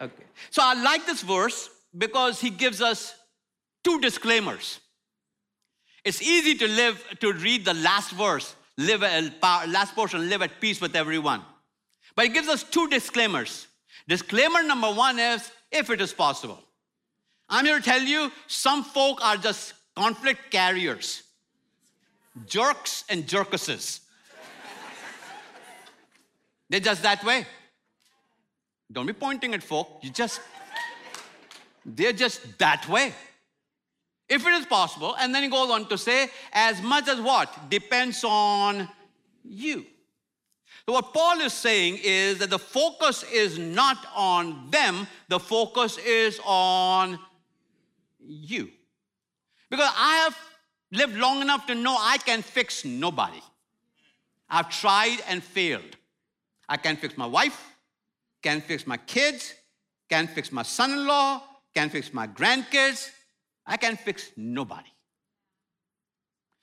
[0.00, 0.24] Okay.
[0.50, 3.14] So I like this verse because he gives us
[3.84, 4.80] two disclaimers.
[6.04, 10.80] It's easy to live to read the last verse, live last portion, live at peace
[10.80, 11.42] with everyone.
[12.16, 13.68] But he gives us two disclaimers.
[14.08, 16.58] Disclaimer number one is if it is possible.
[17.48, 21.22] I'm here to tell you, some folk are just conflict carriers,
[22.46, 24.00] jerks and jerkuses.
[26.68, 27.46] They're just that way.
[28.92, 29.98] Don't be pointing at folk.
[30.02, 30.40] You just,
[31.84, 33.12] they're just that way.
[34.28, 37.68] If it is possible, and then he goes on to say, as much as what?
[37.68, 38.88] Depends on
[39.44, 39.84] you.
[40.90, 45.98] So, what Paul is saying is that the focus is not on them, the focus
[45.98, 47.16] is on
[48.18, 48.68] you.
[49.70, 50.36] Because I have
[50.90, 53.40] lived long enough to know I can fix nobody.
[54.48, 55.96] I've tried and failed.
[56.68, 57.72] I can't fix my wife,
[58.42, 59.54] Can't fix my kids,
[60.08, 61.40] Can't fix my son in law,
[61.72, 63.10] Can't fix my grandkids.
[63.64, 64.90] I can't fix nobody.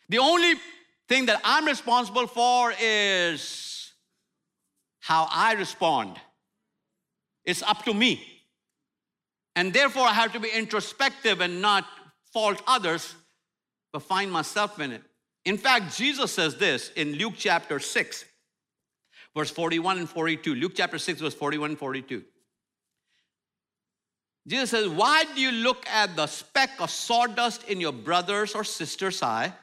[0.10, 0.56] The only
[1.08, 3.77] thing that I'm responsible for is
[5.08, 6.18] how I respond.
[7.46, 8.22] It's up to me.
[9.56, 11.86] And therefore, I have to be introspective and not
[12.34, 13.16] fault others,
[13.94, 15.02] but find myself in it.
[15.46, 18.26] In fact, Jesus says this in Luke chapter 6
[19.38, 20.56] verse 41 and 42.
[20.56, 22.24] Luke chapter 6, verse 41 and 42.
[24.48, 28.64] Jesus says, Why do you look at the speck of sawdust in your brother's or
[28.64, 29.54] sister's eye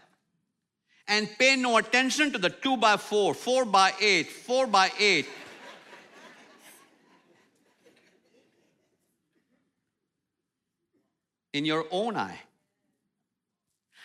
[1.07, 5.27] and pay no attention to the two by four, four by eight, four by eight?
[11.55, 12.41] in your own eye.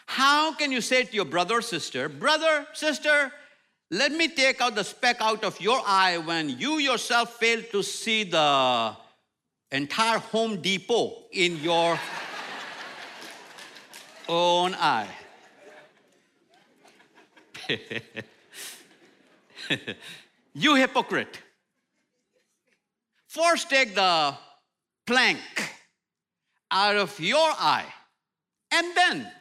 [0.05, 3.31] How can you say to your brother or sister, Brother, sister,
[3.91, 7.81] let me take out the speck out of your eye when you yourself fail to
[7.83, 8.95] see the
[9.71, 11.99] entire Home Depot in your
[14.27, 15.09] own eye.
[20.53, 21.39] you hypocrite.
[23.27, 24.36] First, take the
[25.05, 25.39] plank
[26.71, 27.86] out of your eye,
[28.71, 29.32] and then,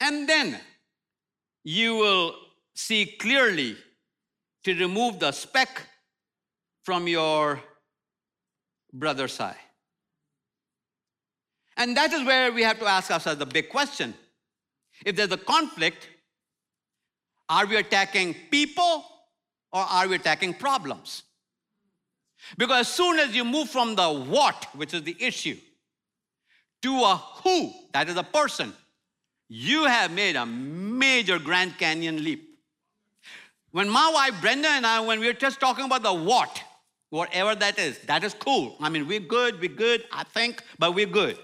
[0.00, 0.58] and then
[1.64, 2.34] you will
[2.74, 3.76] see clearly
[4.64, 5.82] to remove the speck
[6.84, 7.60] from your
[8.92, 9.56] brother's eye.
[11.76, 14.14] And that is where we have to ask ourselves the big question.
[15.04, 16.08] If there's a conflict,
[17.52, 19.04] are we attacking people
[19.72, 21.22] or are we attacking problems?
[22.56, 25.58] Because as soon as you move from the what, which is the issue,
[26.80, 28.72] to a who, that is a person,
[29.48, 32.58] you have made a major Grand Canyon leap.
[33.70, 36.62] When my wife Brenda and I, when we were just talking about the what,
[37.10, 38.76] whatever that is, that is cool.
[38.80, 41.38] I mean, we're good, we're good, I think, but we're good.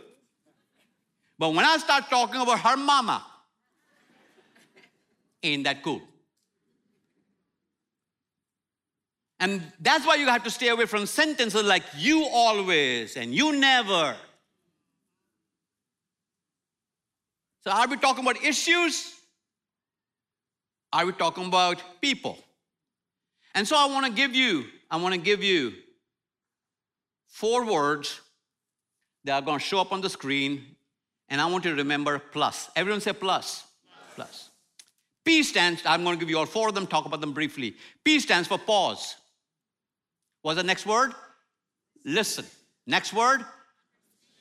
[1.39, 3.25] But when I start talking about her mama,
[5.43, 6.03] ain't that cool?
[9.41, 13.53] And that's why you have to stay away from sentences like you always and you
[13.53, 14.17] never.
[17.65, 19.19] So, are we talking about issues
[20.93, 22.39] are we talking about people?
[23.55, 25.73] And so I want to give you, I want to give you
[27.27, 28.21] four words
[29.25, 30.65] that are going to show up on the screen,
[31.29, 32.71] and I want you to remember plus.
[32.75, 33.65] Everyone say plus.
[34.15, 34.29] Plus.
[34.29, 34.48] plus.
[35.29, 37.77] P stands, I'm going to give you all four of them, talk about them briefly.
[38.03, 39.15] P stands for pause.
[40.41, 41.13] What's the next word?
[42.03, 42.47] Listen.
[42.87, 43.45] Next word?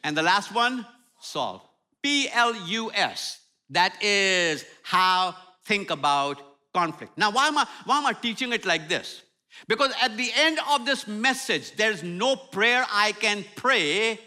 [0.05, 0.85] And the last one?
[1.19, 1.61] Solve.
[2.01, 3.41] P L U S.
[3.69, 5.35] That is how
[5.65, 6.41] think about
[6.73, 7.17] conflict.
[7.17, 9.23] Now, why am I, why am I teaching it like this?
[9.67, 14.21] Because at the end of this message, there's no prayer I can pray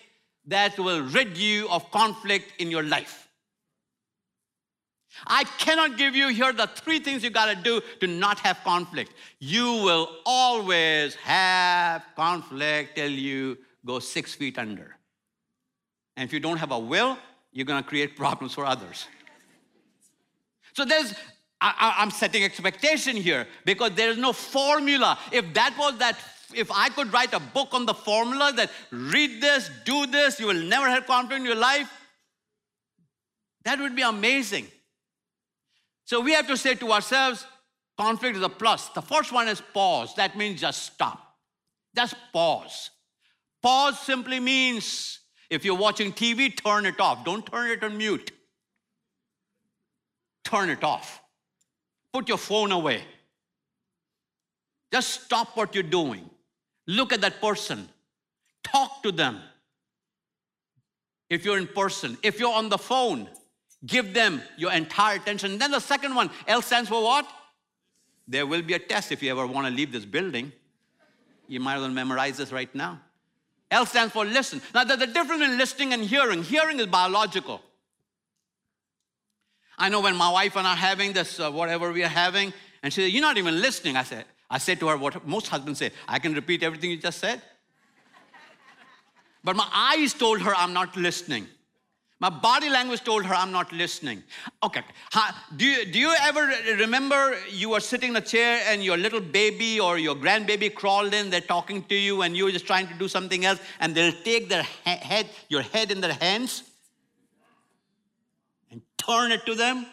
[0.48, 3.19] that will rid you of conflict in your life.
[5.26, 8.58] I cannot give you here the three things you got to do to not have
[8.64, 9.12] conflict.
[9.38, 14.96] You will always have conflict till you go six feet under.
[16.16, 17.18] And if you don't have a will,
[17.52, 19.06] you're going to create problems for others.
[20.74, 21.14] So there's,
[21.60, 25.18] I, am setting expectation here because there is no formula.
[25.32, 26.16] If that was that,
[26.54, 30.46] if I could write a book on the formula that read this, do this, you
[30.46, 31.90] will never have conflict in your life,
[33.64, 34.66] that would be amazing.
[36.10, 37.46] So we have to say to ourselves,
[37.96, 38.88] conflict is a plus.
[38.88, 40.14] The first one is pause.
[40.16, 41.36] That means just stop.
[41.94, 42.90] Just pause.
[43.62, 47.24] Pause simply means if you're watching TV, turn it off.
[47.24, 48.32] Don't turn it on mute
[50.50, 51.20] turn it off.
[52.12, 53.04] Put your phone away.
[54.92, 56.28] Just stop what you're doing.
[56.86, 57.88] Look at that person.
[58.64, 59.40] Talk to them.
[61.28, 63.28] If you're in person, if you're on the phone,
[63.84, 65.58] give them your entire attention.
[65.58, 67.28] then the second one, L stands for what?
[68.28, 70.52] There will be a test if you ever want to leave this building.
[71.48, 73.00] You might as well memorize this right now.
[73.70, 74.60] L stands for listen.
[74.74, 76.42] Now, there's a difference in listening and hearing.
[76.42, 77.60] Hearing is biological.
[79.78, 82.52] I know when my wife and I are having this, uh, whatever we are having,
[82.82, 83.96] and she said, You're not even listening.
[83.96, 86.98] I said, I said to her what most husbands say I can repeat everything you
[86.98, 87.40] just said.
[89.42, 91.46] But my eyes told her I'm not listening.
[92.20, 94.22] My body language told her I'm not listening.
[94.62, 94.82] Okay,
[95.56, 99.20] do you, do you ever remember you were sitting in a chair and your little
[99.20, 102.94] baby or your grandbaby crawled in, they're talking to you and you're just trying to
[102.94, 106.64] do something else and they'll take their head, your head in their hands
[108.70, 109.86] and turn it to them?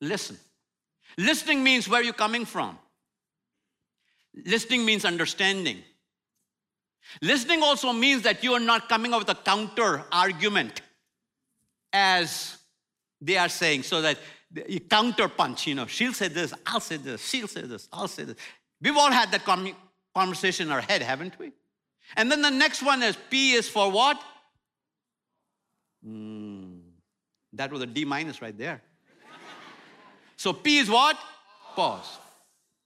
[0.00, 0.38] Listen.
[1.18, 2.78] Listening means where you're coming from.
[4.46, 5.82] Listening means understanding.
[7.20, 10.80] Listening also means that you are not coming up with a counter argument
[11.92, 12.56] as
[13.20, 14.18] they are saying, so that
[14.68, 18.08] you counter punch, you know, she'll say this, I'll say this, she'll say this, I'll
[18.08, 18.36] say this.
[18.80, 19.44] We've all had that
[20.14, 21.52] conversation in our head, haven't we?
[22.16, 24.20] And then the next one is P is for what?
[26.06, 26.80] Mm,
[27.52, 28.82] that was a D minus right there.
[30.36, 31.16] so P is what?
[31.76, 32.18] Pause.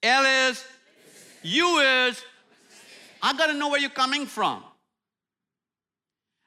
[0.02, 0.64] L is,
[1.42, 2.22] U is,
[3.22, 4.62] I got to know where you're coming from.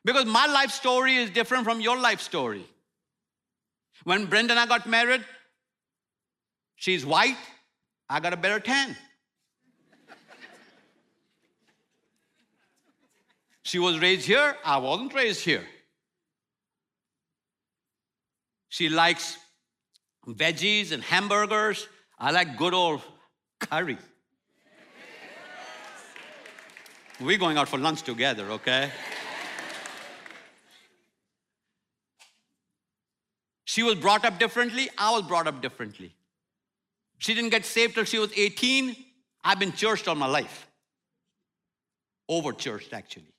[0.06, 2.66] Because my life story is different from your life story.
[4.04, 5.26] When Brenda and I got married,
[6.76, 7.38] she's white,
[8.10, 8.96] I got a better tan.
[13.64, 15.66] she was raised here, I wasn't raised here.
[18.70, 19.38] She likes
[20.28, 21.88] veggies and hamburgers.
[22.18, 23.02] I like good old
[23.60, 23.98] curry.
[27.22, 28.92] We're going out for lunch together, okay?
[33.66, 34.90] She was brought up differently.
[34.98, 36.16] I was brought up differently.
[37.18, 38.96] She didn't get saved till she was 18.
[39.44, 40.68] I've been churched all my life.
[42.30, 43.34] Over churched, actually.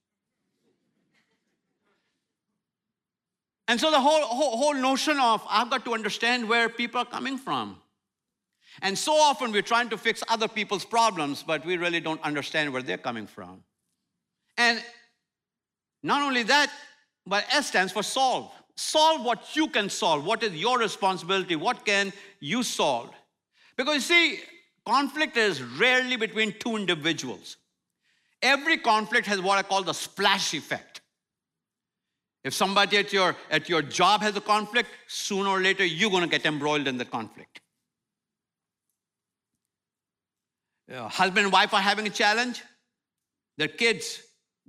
[3.66, 7.06] And so the whole, whole, whole notion of I've got to understand where people are
[7.06, 7.76] coming from.
[8.82, 12.72] And so often we're trying to fix other people's problems, but we really don't understand
[12.72, 13.62] where they're coming from.
[14.56, 14.82] And
[16.02, 16.70] not only that,
[17.26, 18.50] but S stands for solve.
[18.76, 20.24] Solve what you can solve.
[20.24, 21.56] What is your responsibility?
[21.56, 23.10] What can you solve?
[23.76, 24.40] Because you see,
[24.86, 27.56] conflict is rarely between two individuals.
[28.42, 31.02] Every conflict has what I call the splash effect.
[32.42, 36.22] If somebody at your, at your job has a conflict, sooner or later you're going
[36.22, 37.60] to get embroiled in the conflict.
[40.90, 42.62] Uh, husband and wife are having a challenge,
[43.58, 44.22] their kids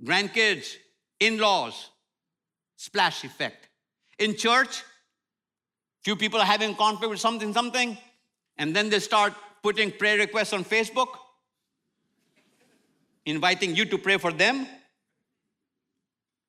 [0.04, 0.76] grandkids,
[1.20, 1.90] in laws,
[2.76, 3.68] splash effect.
[4.18, 4.82] In church,
[6.02, 7.96] few people are having conflict with something, something,
[8.56, 9.32] and then they start
[9.62, 11.08] putting prayer requests on Facebook,
[13.24, 14.66] inviting you to pray for them.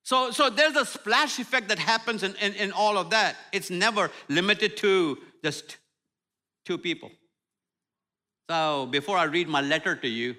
[0.02, 3.38] So, so there's a splash effect that happens in, in, in all of that.
[3.52, 5.78] It's never limited to just
[6.66, 7.12] two people.
[8.50, 10.36] So before I read my letter to you,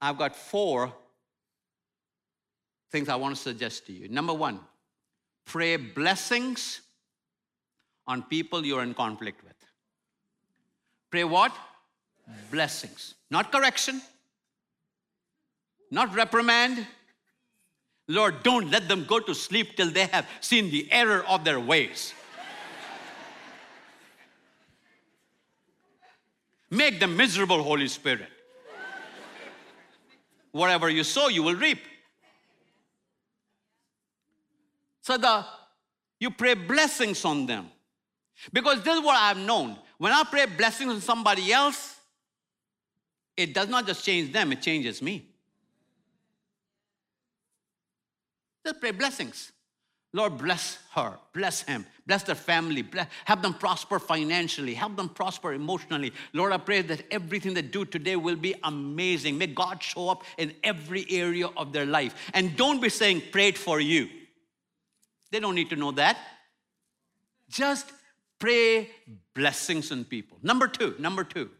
[0.00, 0.92] I've got four
[2.94, 4.08] things I want to suggest to you.
[4.08, 4.60] Number one,
[5.46, 6.80] pray blessings
[8.06, 9.56] on people you're in conflict with.
[11.10, 11.52] Pray what?
[12.52, 13.16] Blessings.
[13.32, 14.00] Not correction,
[15.90, 16.86] not reprimand.
[18.06, 21.58] Lord, don't let them go to sleep till they have seen the error of their
[21.58, 22.14] ways.
[26.70, 28.28] Make them miserable, Holy Spirit.
[30.52, 31.80] Whatever you sow, you will reap.
[35.04, 35.44] So the
[36.18, 37.70] you pray blessings on them.
[38.52, 39.76] Because this is what I've known.
[39.98, 41.96] When I pray blessings on somebody else,
[43.36, 45.26] it does not just change them, it changes me.
[48.64, 49.52] Just pray blessings.
[50.14, 55.10] Lord, bless her, bless him, bless their family, bless, help them prosper financially, help them
[55.10, 56.12] prosper emotionally.
[56.32, 59.36] Lord, I pray that everything they do today will be amazing.
[59.36, 62.14] May God show up in every area of their life.
[62.32, 64.08] And don't be saying, prayed for you.
[65.34, 66.16] They don't need to know that.
[67.48, 67.90] Just
[68.38, 68.88] pray
[69.34, 70.38] blessings on people.
[70.44, 71.50] Number two, number two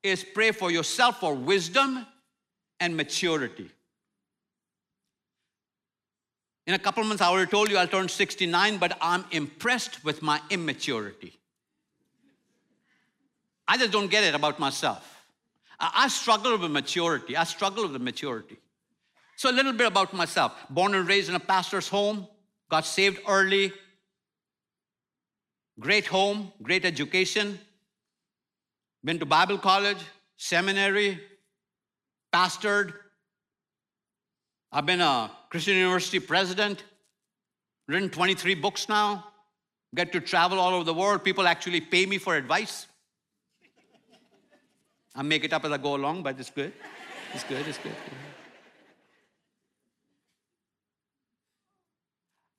[0.00, 2.06] is pray for yourself for wisdom
[2.78, 3.68] and maturity.
[6.68, 10.22] In a couple months, I already told you I'll turn 69, but I'm impressed with
[10.22, 11.36] my immaturity.
[13.66, 15.26] I just don't get it about myself.
[15.80, 17.36] I, I struggle with maturity.
[17.36, 18.58] I struggle with maturity.
[19.34, 20.52] So, a little bit about myself.
[20.70, 22.28] Born and raised in a pastor's home,
[22.70, 23.72] got saved early,
[25.78, 27.58] great home, great education,
[29.02, 29.98] been to Bible college,
[30.36, 31.20] seminary,
[32.32, 32.92] pastored.
[34.72, 36.84] I've been a Christian University president,
[37.86, 39.24] written 23 books now,
[39.94, 41.22] get to travel all over the world.
[41.22, 42.86] People actually pay me for advice.
[45.14, 46.72] I make it up as I go along, but it's good.
[47.32, 47.94] It's good, it's good.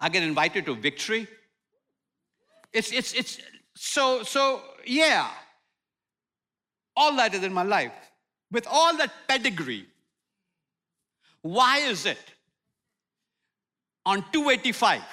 [0.06, 1.28] I get invited to victory.
[2.72, 3.40] It's, it's, it's
[3.74, 5.32] so, so, yeah.
[6.96, 7.92] All that is in my life.
[8.52, 9.88] With all that pedigree,
[11.42, 12.20] why is it
[14.06, 15.02] on 285?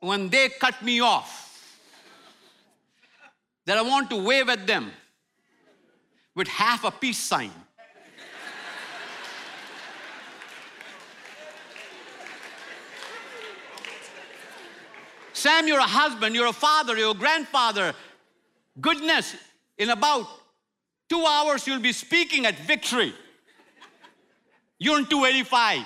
[0.00, 1.76] when they cut me off,
[3.66, 4.90] that I want to wave at them
[6.34, 7.52] with half a peace sign.
[15.42, 17.94] Sam, you're a husband, you're a father, you're a grandfather.
[18.80, 19.34] Goodness,
[19.76, 20.28] in about
[21.08, 23.12] two hours, you'll be speaking at victory.
[24.78, 25.84] You're in 285.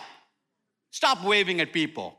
[0.91, 2.19] Stop waving at people.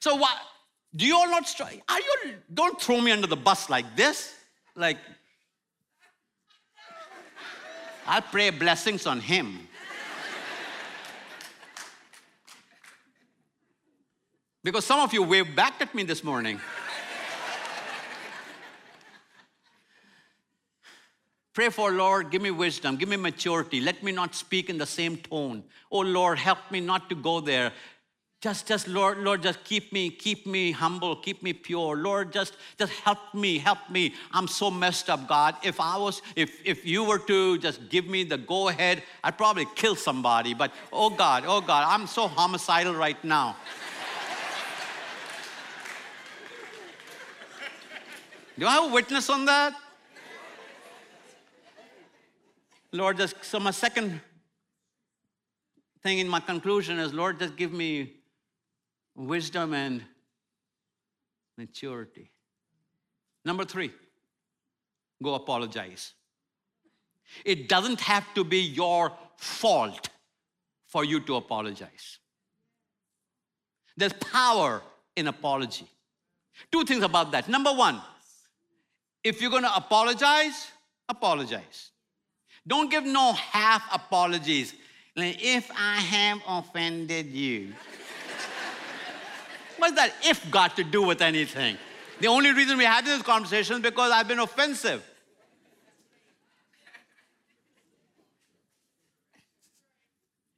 [0.00, 0.36] so, what?
[0.94, 1.82] Do you all not strike?
[1.88, 2.34] Are you?
[2.52, 4.34] Don't throw me under the bus like this.
[4.76, 4.98] Like,
[8.06, 9.69] I'll pray blessings on him.
[14.62, 16.60] Because some of you waved back at me this morning.
[21.52, 23.80] Pray for Lord, give me wisdom, give me maturity.
[23.80, 25.64] Let me not speak in the same tone.
[25.90, 27.72] Oh Lord, help me not to go there.
[28.40, 31.94] Just, just, Lord, Lord, just keep me, keep me humble, keep me pure.
[31.94, 34.14] Lord, just, just help me, help me.
[34.32, 35.56] I'm so messed up, God.
[35.62, 39.36] If I was, if, if you were to just give me the go ahead, I'd
[39.36, 40.54] probably kill somebody.
[40.54, 43.56] But oh God, oh God, I'm so homicidal right now.
[48.60, 49.72] Do I have a witness on that?
[52.92, 54.20] Lord, just so my second
[56.02, 58.16] thing in my conclusion is, Lord, just give me
[59.16, 60.04] wisdom and
[61.56, 62.30] maturity.
[63.46, 63.92] Number three,
[65.22, 66.12] go apologize.
[67.46, 70.10] It doesn't have to be your fault
[70.86, 72.18] for you to apologize.
[73.96, 74.82] There's power
[75.16, 75.86] in apology.
[76.70, 77.48] Two things about that.
[77.48, 78.02] Number one,
[79.22, 80.70] if you're going to apologize,
[81.08, 81.90] apologize.
[82.66, 84.74] Don't give no half apologies.
[85.16, 87.72] Like, if I have offended you.
[89.78, 91.76] What's that if got to do with anything?
[92.20, 95.02] The only reason we had this conversation is because I've been offensive.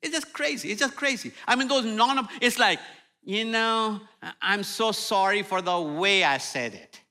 [0.02, 0.72] It's just crazy.
[0.72, 1.32] It's just crazy.
[1.46, 2.80] I mean, those non, it's like,
[3.24, 4.00] you know,
[4.40, 7.01] I'm so sorry for the way I said it.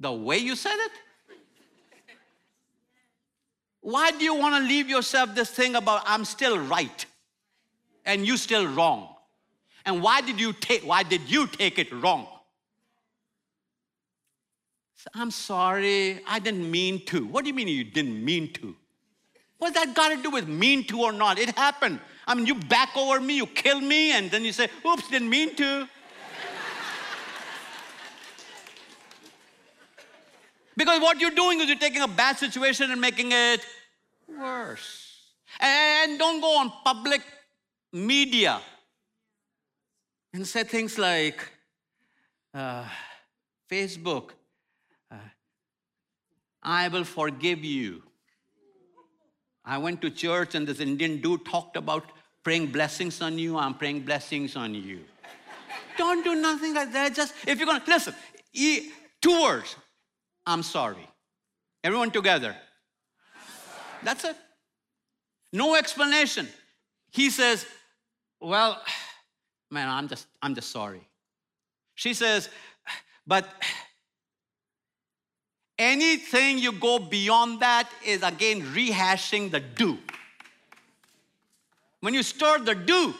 [0.00, 0.92] The way you said it?
[3.82, 7.06] Why do you want to leave yourself this thing about I'm still right
[8.04, 9.08] and you still wrong?
[9.86, 12.26] And why did you take why did you take it wrong?
[15.14, 17.24] I'm sorry, I didn't mean to.
[17.26, 18.76] What do you mean you didn't mean to?
[19.56, 21.38] What's that got to do with mean to or not?
[21.38, 22.00] It happened.
[22.26, 25.30] I mean, you back over me, you kill me, and then you say, oops, didn't
[25.30, 25.88] mean to.
[30.80, 33.66] Because what you're doing is you're taking a bad situation and making it
[34.26, 35.34] worse.
[35.60, 37.20] And don't go on public
[37.92, 38.62] media
[40.32, 41.46] and say things like
[42.54, 42.86] uh,
[43.70, 44.30] Facebook,
[45.10, 45.16] uh,
[46.62, 48.02] I will forgive you.
[49.62, 52.04] I went to church and this Indian dude talked about
[52.42, 53.58] praying blessings on you.
[53.58, 55.00] I'm praying blessings on you.
[55.98, 57.14] Don't do nothing like that.
[57.14, 58.14] Just, if you're gonna, listen,
[59.20, 59.76] two words
[60.50, 61.06] I'm sorry.
[61.84, 62.56] Everyone together.
[64.02, 64.36] That's it.
[65.52, 66.48] No explanation.
[67.12, 67.64] He says,
[68.40, 68.82] Well,
[69.70, 71.06] man, I'm just, I'm just sorry.
[71.94, 72.48] She says,
[73.24, 73.48] But
[75.78, 79.98] anything you go beyond that is again rehashing the do.
[82.00, 83.14] When you stir the do,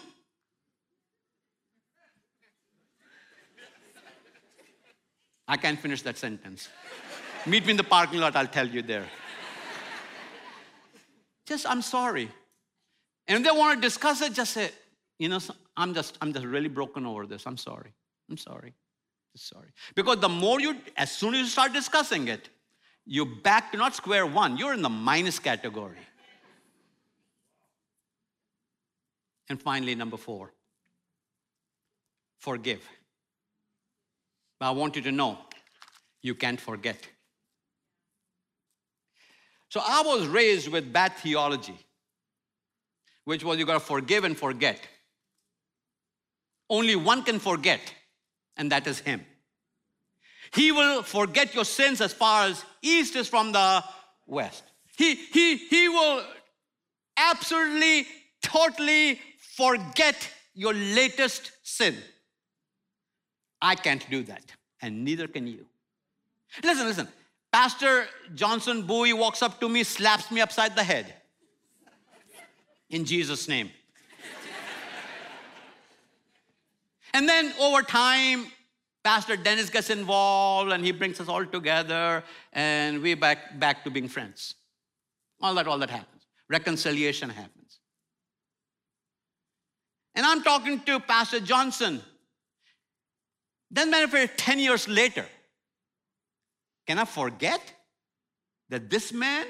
[5.47, 6.69] I can't finish that sentence.
[7.47, 9.07] Meet me in the parking lot, I'll tell you there.
[11.47, 12.31] Just, I'm sorry.
[13.27, 14.71] And if they want to discuss it, just say,
[15.19, 15.41] you know,
[15.77, 17.47] I'm just, I'm just really broken over this.
[17.47, 17.93] I'm sorry.
[18.29, 18.75] I'm sorry.
[19.37, 19.69] Sorry.
[19.95, 22.49] Because the more you, as soon as you start discussing it,
[23.07, 25.97] you're back to not square one, you're in the minus category.
[29.49, 30.53] And finally, number four,
[32.39, 32.83] forgive.
[34.59, 35.39] But I want you to know
[36.23, 37.09] you can't forget.
[39.71, 41.79] So I was raised with bad theology,
[43.25, 44.81] which was you gotta forgive and forget.
[46.69, 47.81] Only one can forget,
[48.57, 49.25] and that is Him.
[50.53, 53.85] He will forget your sins as far as east is from the
[54.27, 54.65] west.
[54.97, 56.25] He, he, he will
[57.17, 58.07] absolutely,
[58.43, 59.21] totally
[59.57, 61.97] forget your latest sin.
[63.63, 64.43] I can't do that,
[64.83, 65.65] and neither can you.
[66.65, 67.09] Listen, listen.
[67.53, 71.15] Pastor Johnson Bowie walks up to me, slaps me upside the head.
[72.89, 73.71] In Jesus' name.
[77.15, 78.47] and then over time,
[79.03, 82.23] Pastor Dennis gets involved and he brings us all together
[82.53, 84.55] and we're back, back to being friends.
[85.41, 86.27] All that, all that happens.
[86.49, 87.79] Reconciliation happens.
[90.15, 92.03] And I'm talking to Pastor Johnson.
[93.71, 95.25] Then, of 10 years later,
[96.87, 97.61] can I forget
[98.69, 99.47] that this man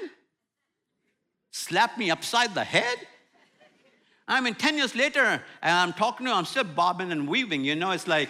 [1.51, 2.97] slapped me upside the head?
[4.27, 7.65] I mean, 10 years later, and I'm talking to him, I'm still bobbing and weaving.
[7.65, 8.29] You know, it's like,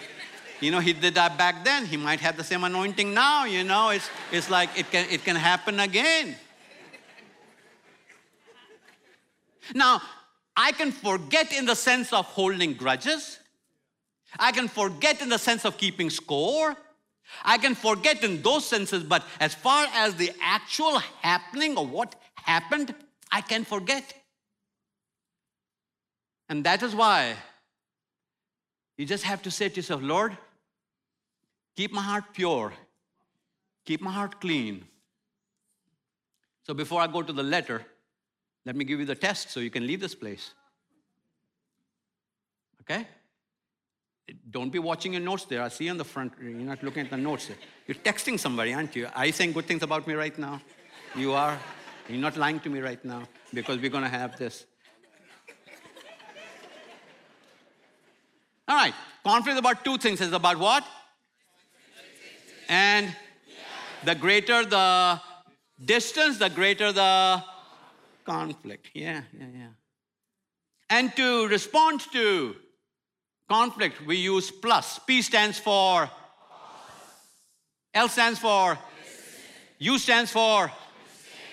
[0.60, 1.86] you know, he did that back then.
[1.86, 3.90] He might have the same anointing now, you know.
[3.90, 6.36] It's, it's like it can, it can happen again.
[9.74, 10.02] Now,
[10.56, 13.38] I can forget in the sense of holding grudges.
[14.38, 16.76] I can forget in the sense of keeping score.
[17.44, 22.14] I can forget in those senses, but as far as the actual happening of what
[22.34, 22.94] happened,
[23.30, 24.14] I can forget.
[26.48, 27.34] And that is why
[28.96, 30.36] you just have to say to yourself, Lord,
[31.76, 32.72] Keep my heart pure.
[33.84, 34.84] Keep my heart clean.
[36.64, 37.84] So before I go to the letter,
[38.64, 40.52] let me give you the test so you can leave this place.
[42.82, 43.06] Okay?
[44.50, 45.62] Don't be watching your notes there.
[45.62, 47.50] I see on the front, you're not looking at the notes.
[47.86, 49.08] You're texting somebody, aren't you?
[49.14, 50.60] Are you saying good things about me right now?
[51.16, 51.58] You are.
[52.08, 54.64] You're not lying to me right now because we're going to have this.
[58.68, 58.94] All right.
[59.24, 60.20] Conflict is about two things.
[60.20, 60.84] It's about what?
[62.68, 63.14] And
[64.04, 65.20] the greater the
[65.84, 67.42] distance, the greater the
[68.24, 68.90] conflict.
[68.94, 69.68] Yeah, yeah, yeah.
[70.88, 72.56] And to respond to
[73.52, 74.98] conflict, we use plus.
[75.06, 76.08] P stands for
[77.92, 78.78] L stands for
[79.78, 80.70] U stands for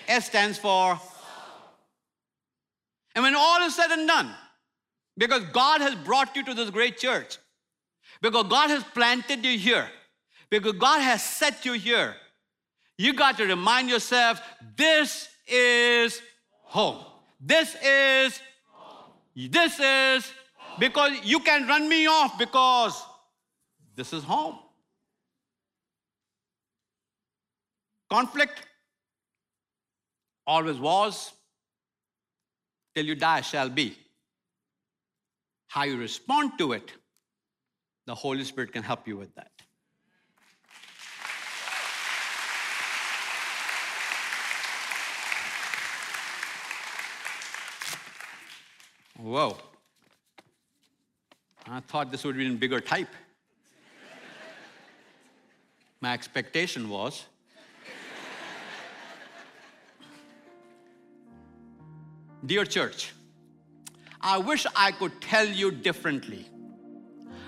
[0.08, 0.98] S stands for
[3.14, 4.30] and when all is said and done,
[5.16, 7.38] because God has brought you to this great church,
[8.22, 9.88] because God has planted you here,
[10.48, 12.14] because God has set you here.
[12.96, 14.40] You got to remind yourself
[14.76, 16.22] this is
[16.62, 17.04] home.
[17.40, 18.40] This is,
[19.34, 20.32] this is,
[20.80, 23.04] because you can run me off because
[23.94, 24.58] this is home.
[28.10, 28.62] Conflict
[30.46, 31.32] always was,
[32.94, 33.96] till you die shall be.
[35.68, 36.90] How you respond to it,
[38.06, 39.52] the Holy Spirit can help you with that.
[49.18, 49.69] Whoa.
[51.72, 53.14] I thought this would be in bigger type.
[56.00, 57.24] My expectation was.
[62.44, 63.12] Dear church,
[64.20, 66.44] I wish I could tell you differently.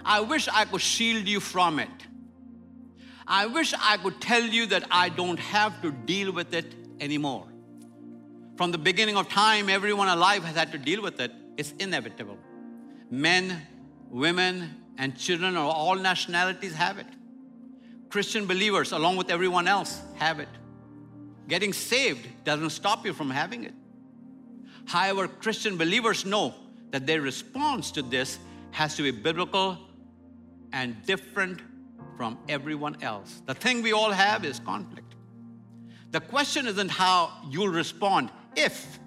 [0.04, 1.88] I wish I could shield you from it.
[3.26, 7.46] I wish I could tell you that I don't have to deal with it anymore.
[8.56, 11.32] From the beginning of time, everyone alive has had to deal with it.
[11.56, 12.38] It's inevitable.
[13.10, 13.62] Men,
[14.12, 17.06] women, and children of all nationalities have it.
[18.10, 20.48] Christian believers, along with everyone else, have it.
[21.48, 23.72] Getting saved doesn't stop you from having it.
[24.84, 26.54] However, Christian believers know
[26.90, 28.38] that their response to this
[28.72, 29.78] has to be biblical
[30.72, 31.60] and different
[32.16, 33.42] from everyone else.
[33.46, 35.14] The thing we all have is conflict.
[36.10, 38.98] The question isn't how you'll respond if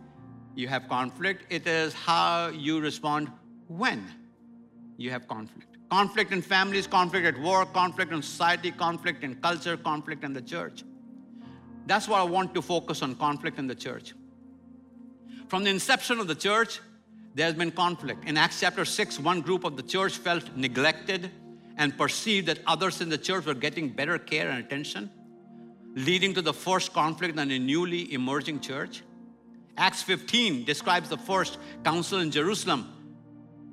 [0.56, 3.32] you have conflict, it is how you respond
[3.68, 4.06] when
[4.98, 5.78] you have conflict.
[5.89, 10.41] Conflict in families, conflict at work, conflict in society, conflict in culture, conflict in the
[10.41, 10.84] church.
[11.86, 14.14] That's what I want to focus on conflict in the church.
[15.48, 16.80] From the inception of the church,
[17.36, 18.26] there's been conflict.
[18.26, 21.30] In Acts chapter 6, one group of the church felt neglected
[21.78, 25.12] and perceived that others in the church were getting better care and attention,
[25.93, 29.04] leading to the first conflict in a newly emerging church.
[29.78, 32.95] Acts 15 describes the first council in Jerusalem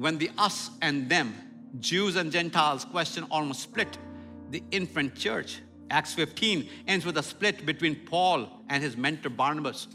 [0.02, 1.32] when the us and them,
[1.78, 3.98] Jews and Gentiles, question almost split
[4.50, 5.60] the infant church.
[5.90, 9.86] Acts 15 ends with a split between Paul and his mentor Barnabas,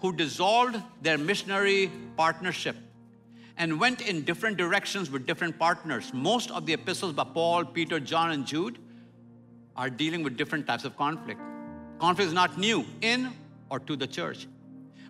[0.00, 2.76] who dissolved their missionary partnership
[3.56, 6.12] and went in different directions with different partners.
[6.14, 8.78] Most of the epistles by Paul, Peter, John, and Jude
[9.74, 11.40] are dealing with different types of conflict.
[11.98, 13.32] Conflict is not new in
[13.70, 14.46] or to the church.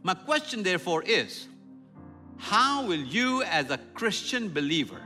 [0.03, 1.49] My question, therefore, is
[2.39, 5.01] how will you, as a Christian believer,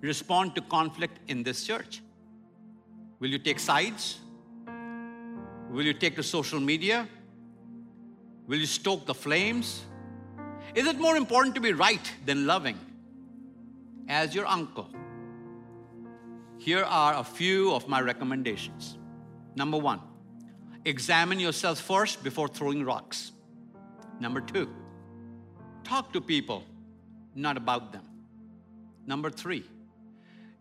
[0.00, 2.02] respond to conflict in this church?
[3.18, 4.18] Will you take sides?
[5.70, 7.08] Will you take to social media?
[8.46, 9.84] Will you stoke the flames?
[10.74, 12.78] Is it more important to be right than loving?
[14.08, 14.88] As your uncle,
[16.58, 18.96] here are a few of my recommendations.
[19.56, 20.00] Number one,
[20.84, 23.32] examine yourself first before throwing rocks.
[24.20, 24.68] Number two,
[25.86, 26.64] talk to people,
[27.34, 28.02] not about them.
[29.06, 29.64] Number three,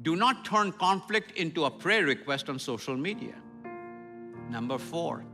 [0.03, 3.33] do not turn conflict into a prayer request on social media.
[4.49, 5.25] Number four,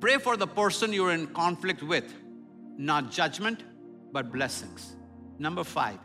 [0.00, 2.12] pray for the person you're in conflict with,
[2.76, 3.62] not judgment,
[4.10, 4.96] but blessings.
[5.38, 5.98] Number five,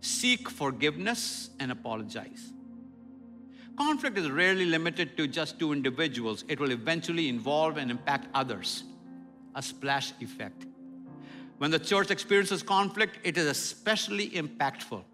[0.00, 2.52] seek forgiveness and apologize.
[3.76, 8.84] Conflict is rarely limited to just two individuals, it will eventually involve and impact others.
[9.54, 10.66] A splash effect.
[11.62, 15.04] When the church experiences conflict, it is especially impactful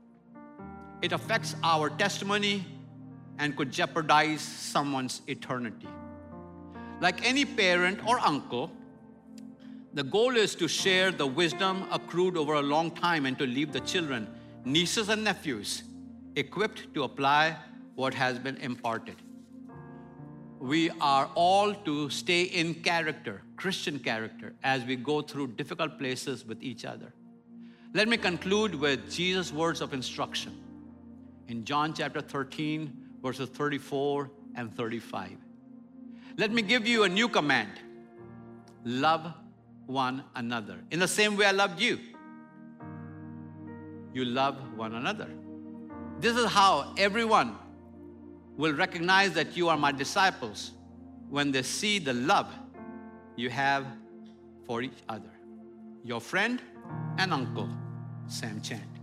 [1.03, 2.65] it affects our testimony
[3.39, 5.89] and could jeopardize someone's eternity.
[7.03, 8.73] Like any parent or uncle,
[9.93, 13.75] the goal is to share the wisdom accrued over a long time and to leave
[13.75, 14.27] the children,
[14.65, 15.83] nieces, and nephews
[16.35, 17.59] equipped to apply
[17.95, 19.17] what has been imparted.
[20.61, 26.45] We are all to stay in character, Christian character, as we go through difficult places
[26.45, 27.13] with each other.
[27.95, 30.61] Let me conclude with Jesus' words of instruction
[31.47, 32.93] in John chapter 13,
[33.23, 35.31] verses 34 and 35.
[36.37, 37.71] Let me give you a new command
[38.85, 39.33] love
[39.87, 40.79] one another.
[40.91, 41.99] In the same way I loved you,
[44.13, 45.29] you love one another.
[46.21, 47.57] This is how everyone
[48.59, 50.73] will recognize that you are my disciples
[51.31, 52.53] when they see the love
[53.37, 53.87] you have
[54.67, 55.31] for each other.
[56.05, 56.61] Your friend
[57.19, 57.69] and uncle,
[58.27, 58.98] Sam Chand.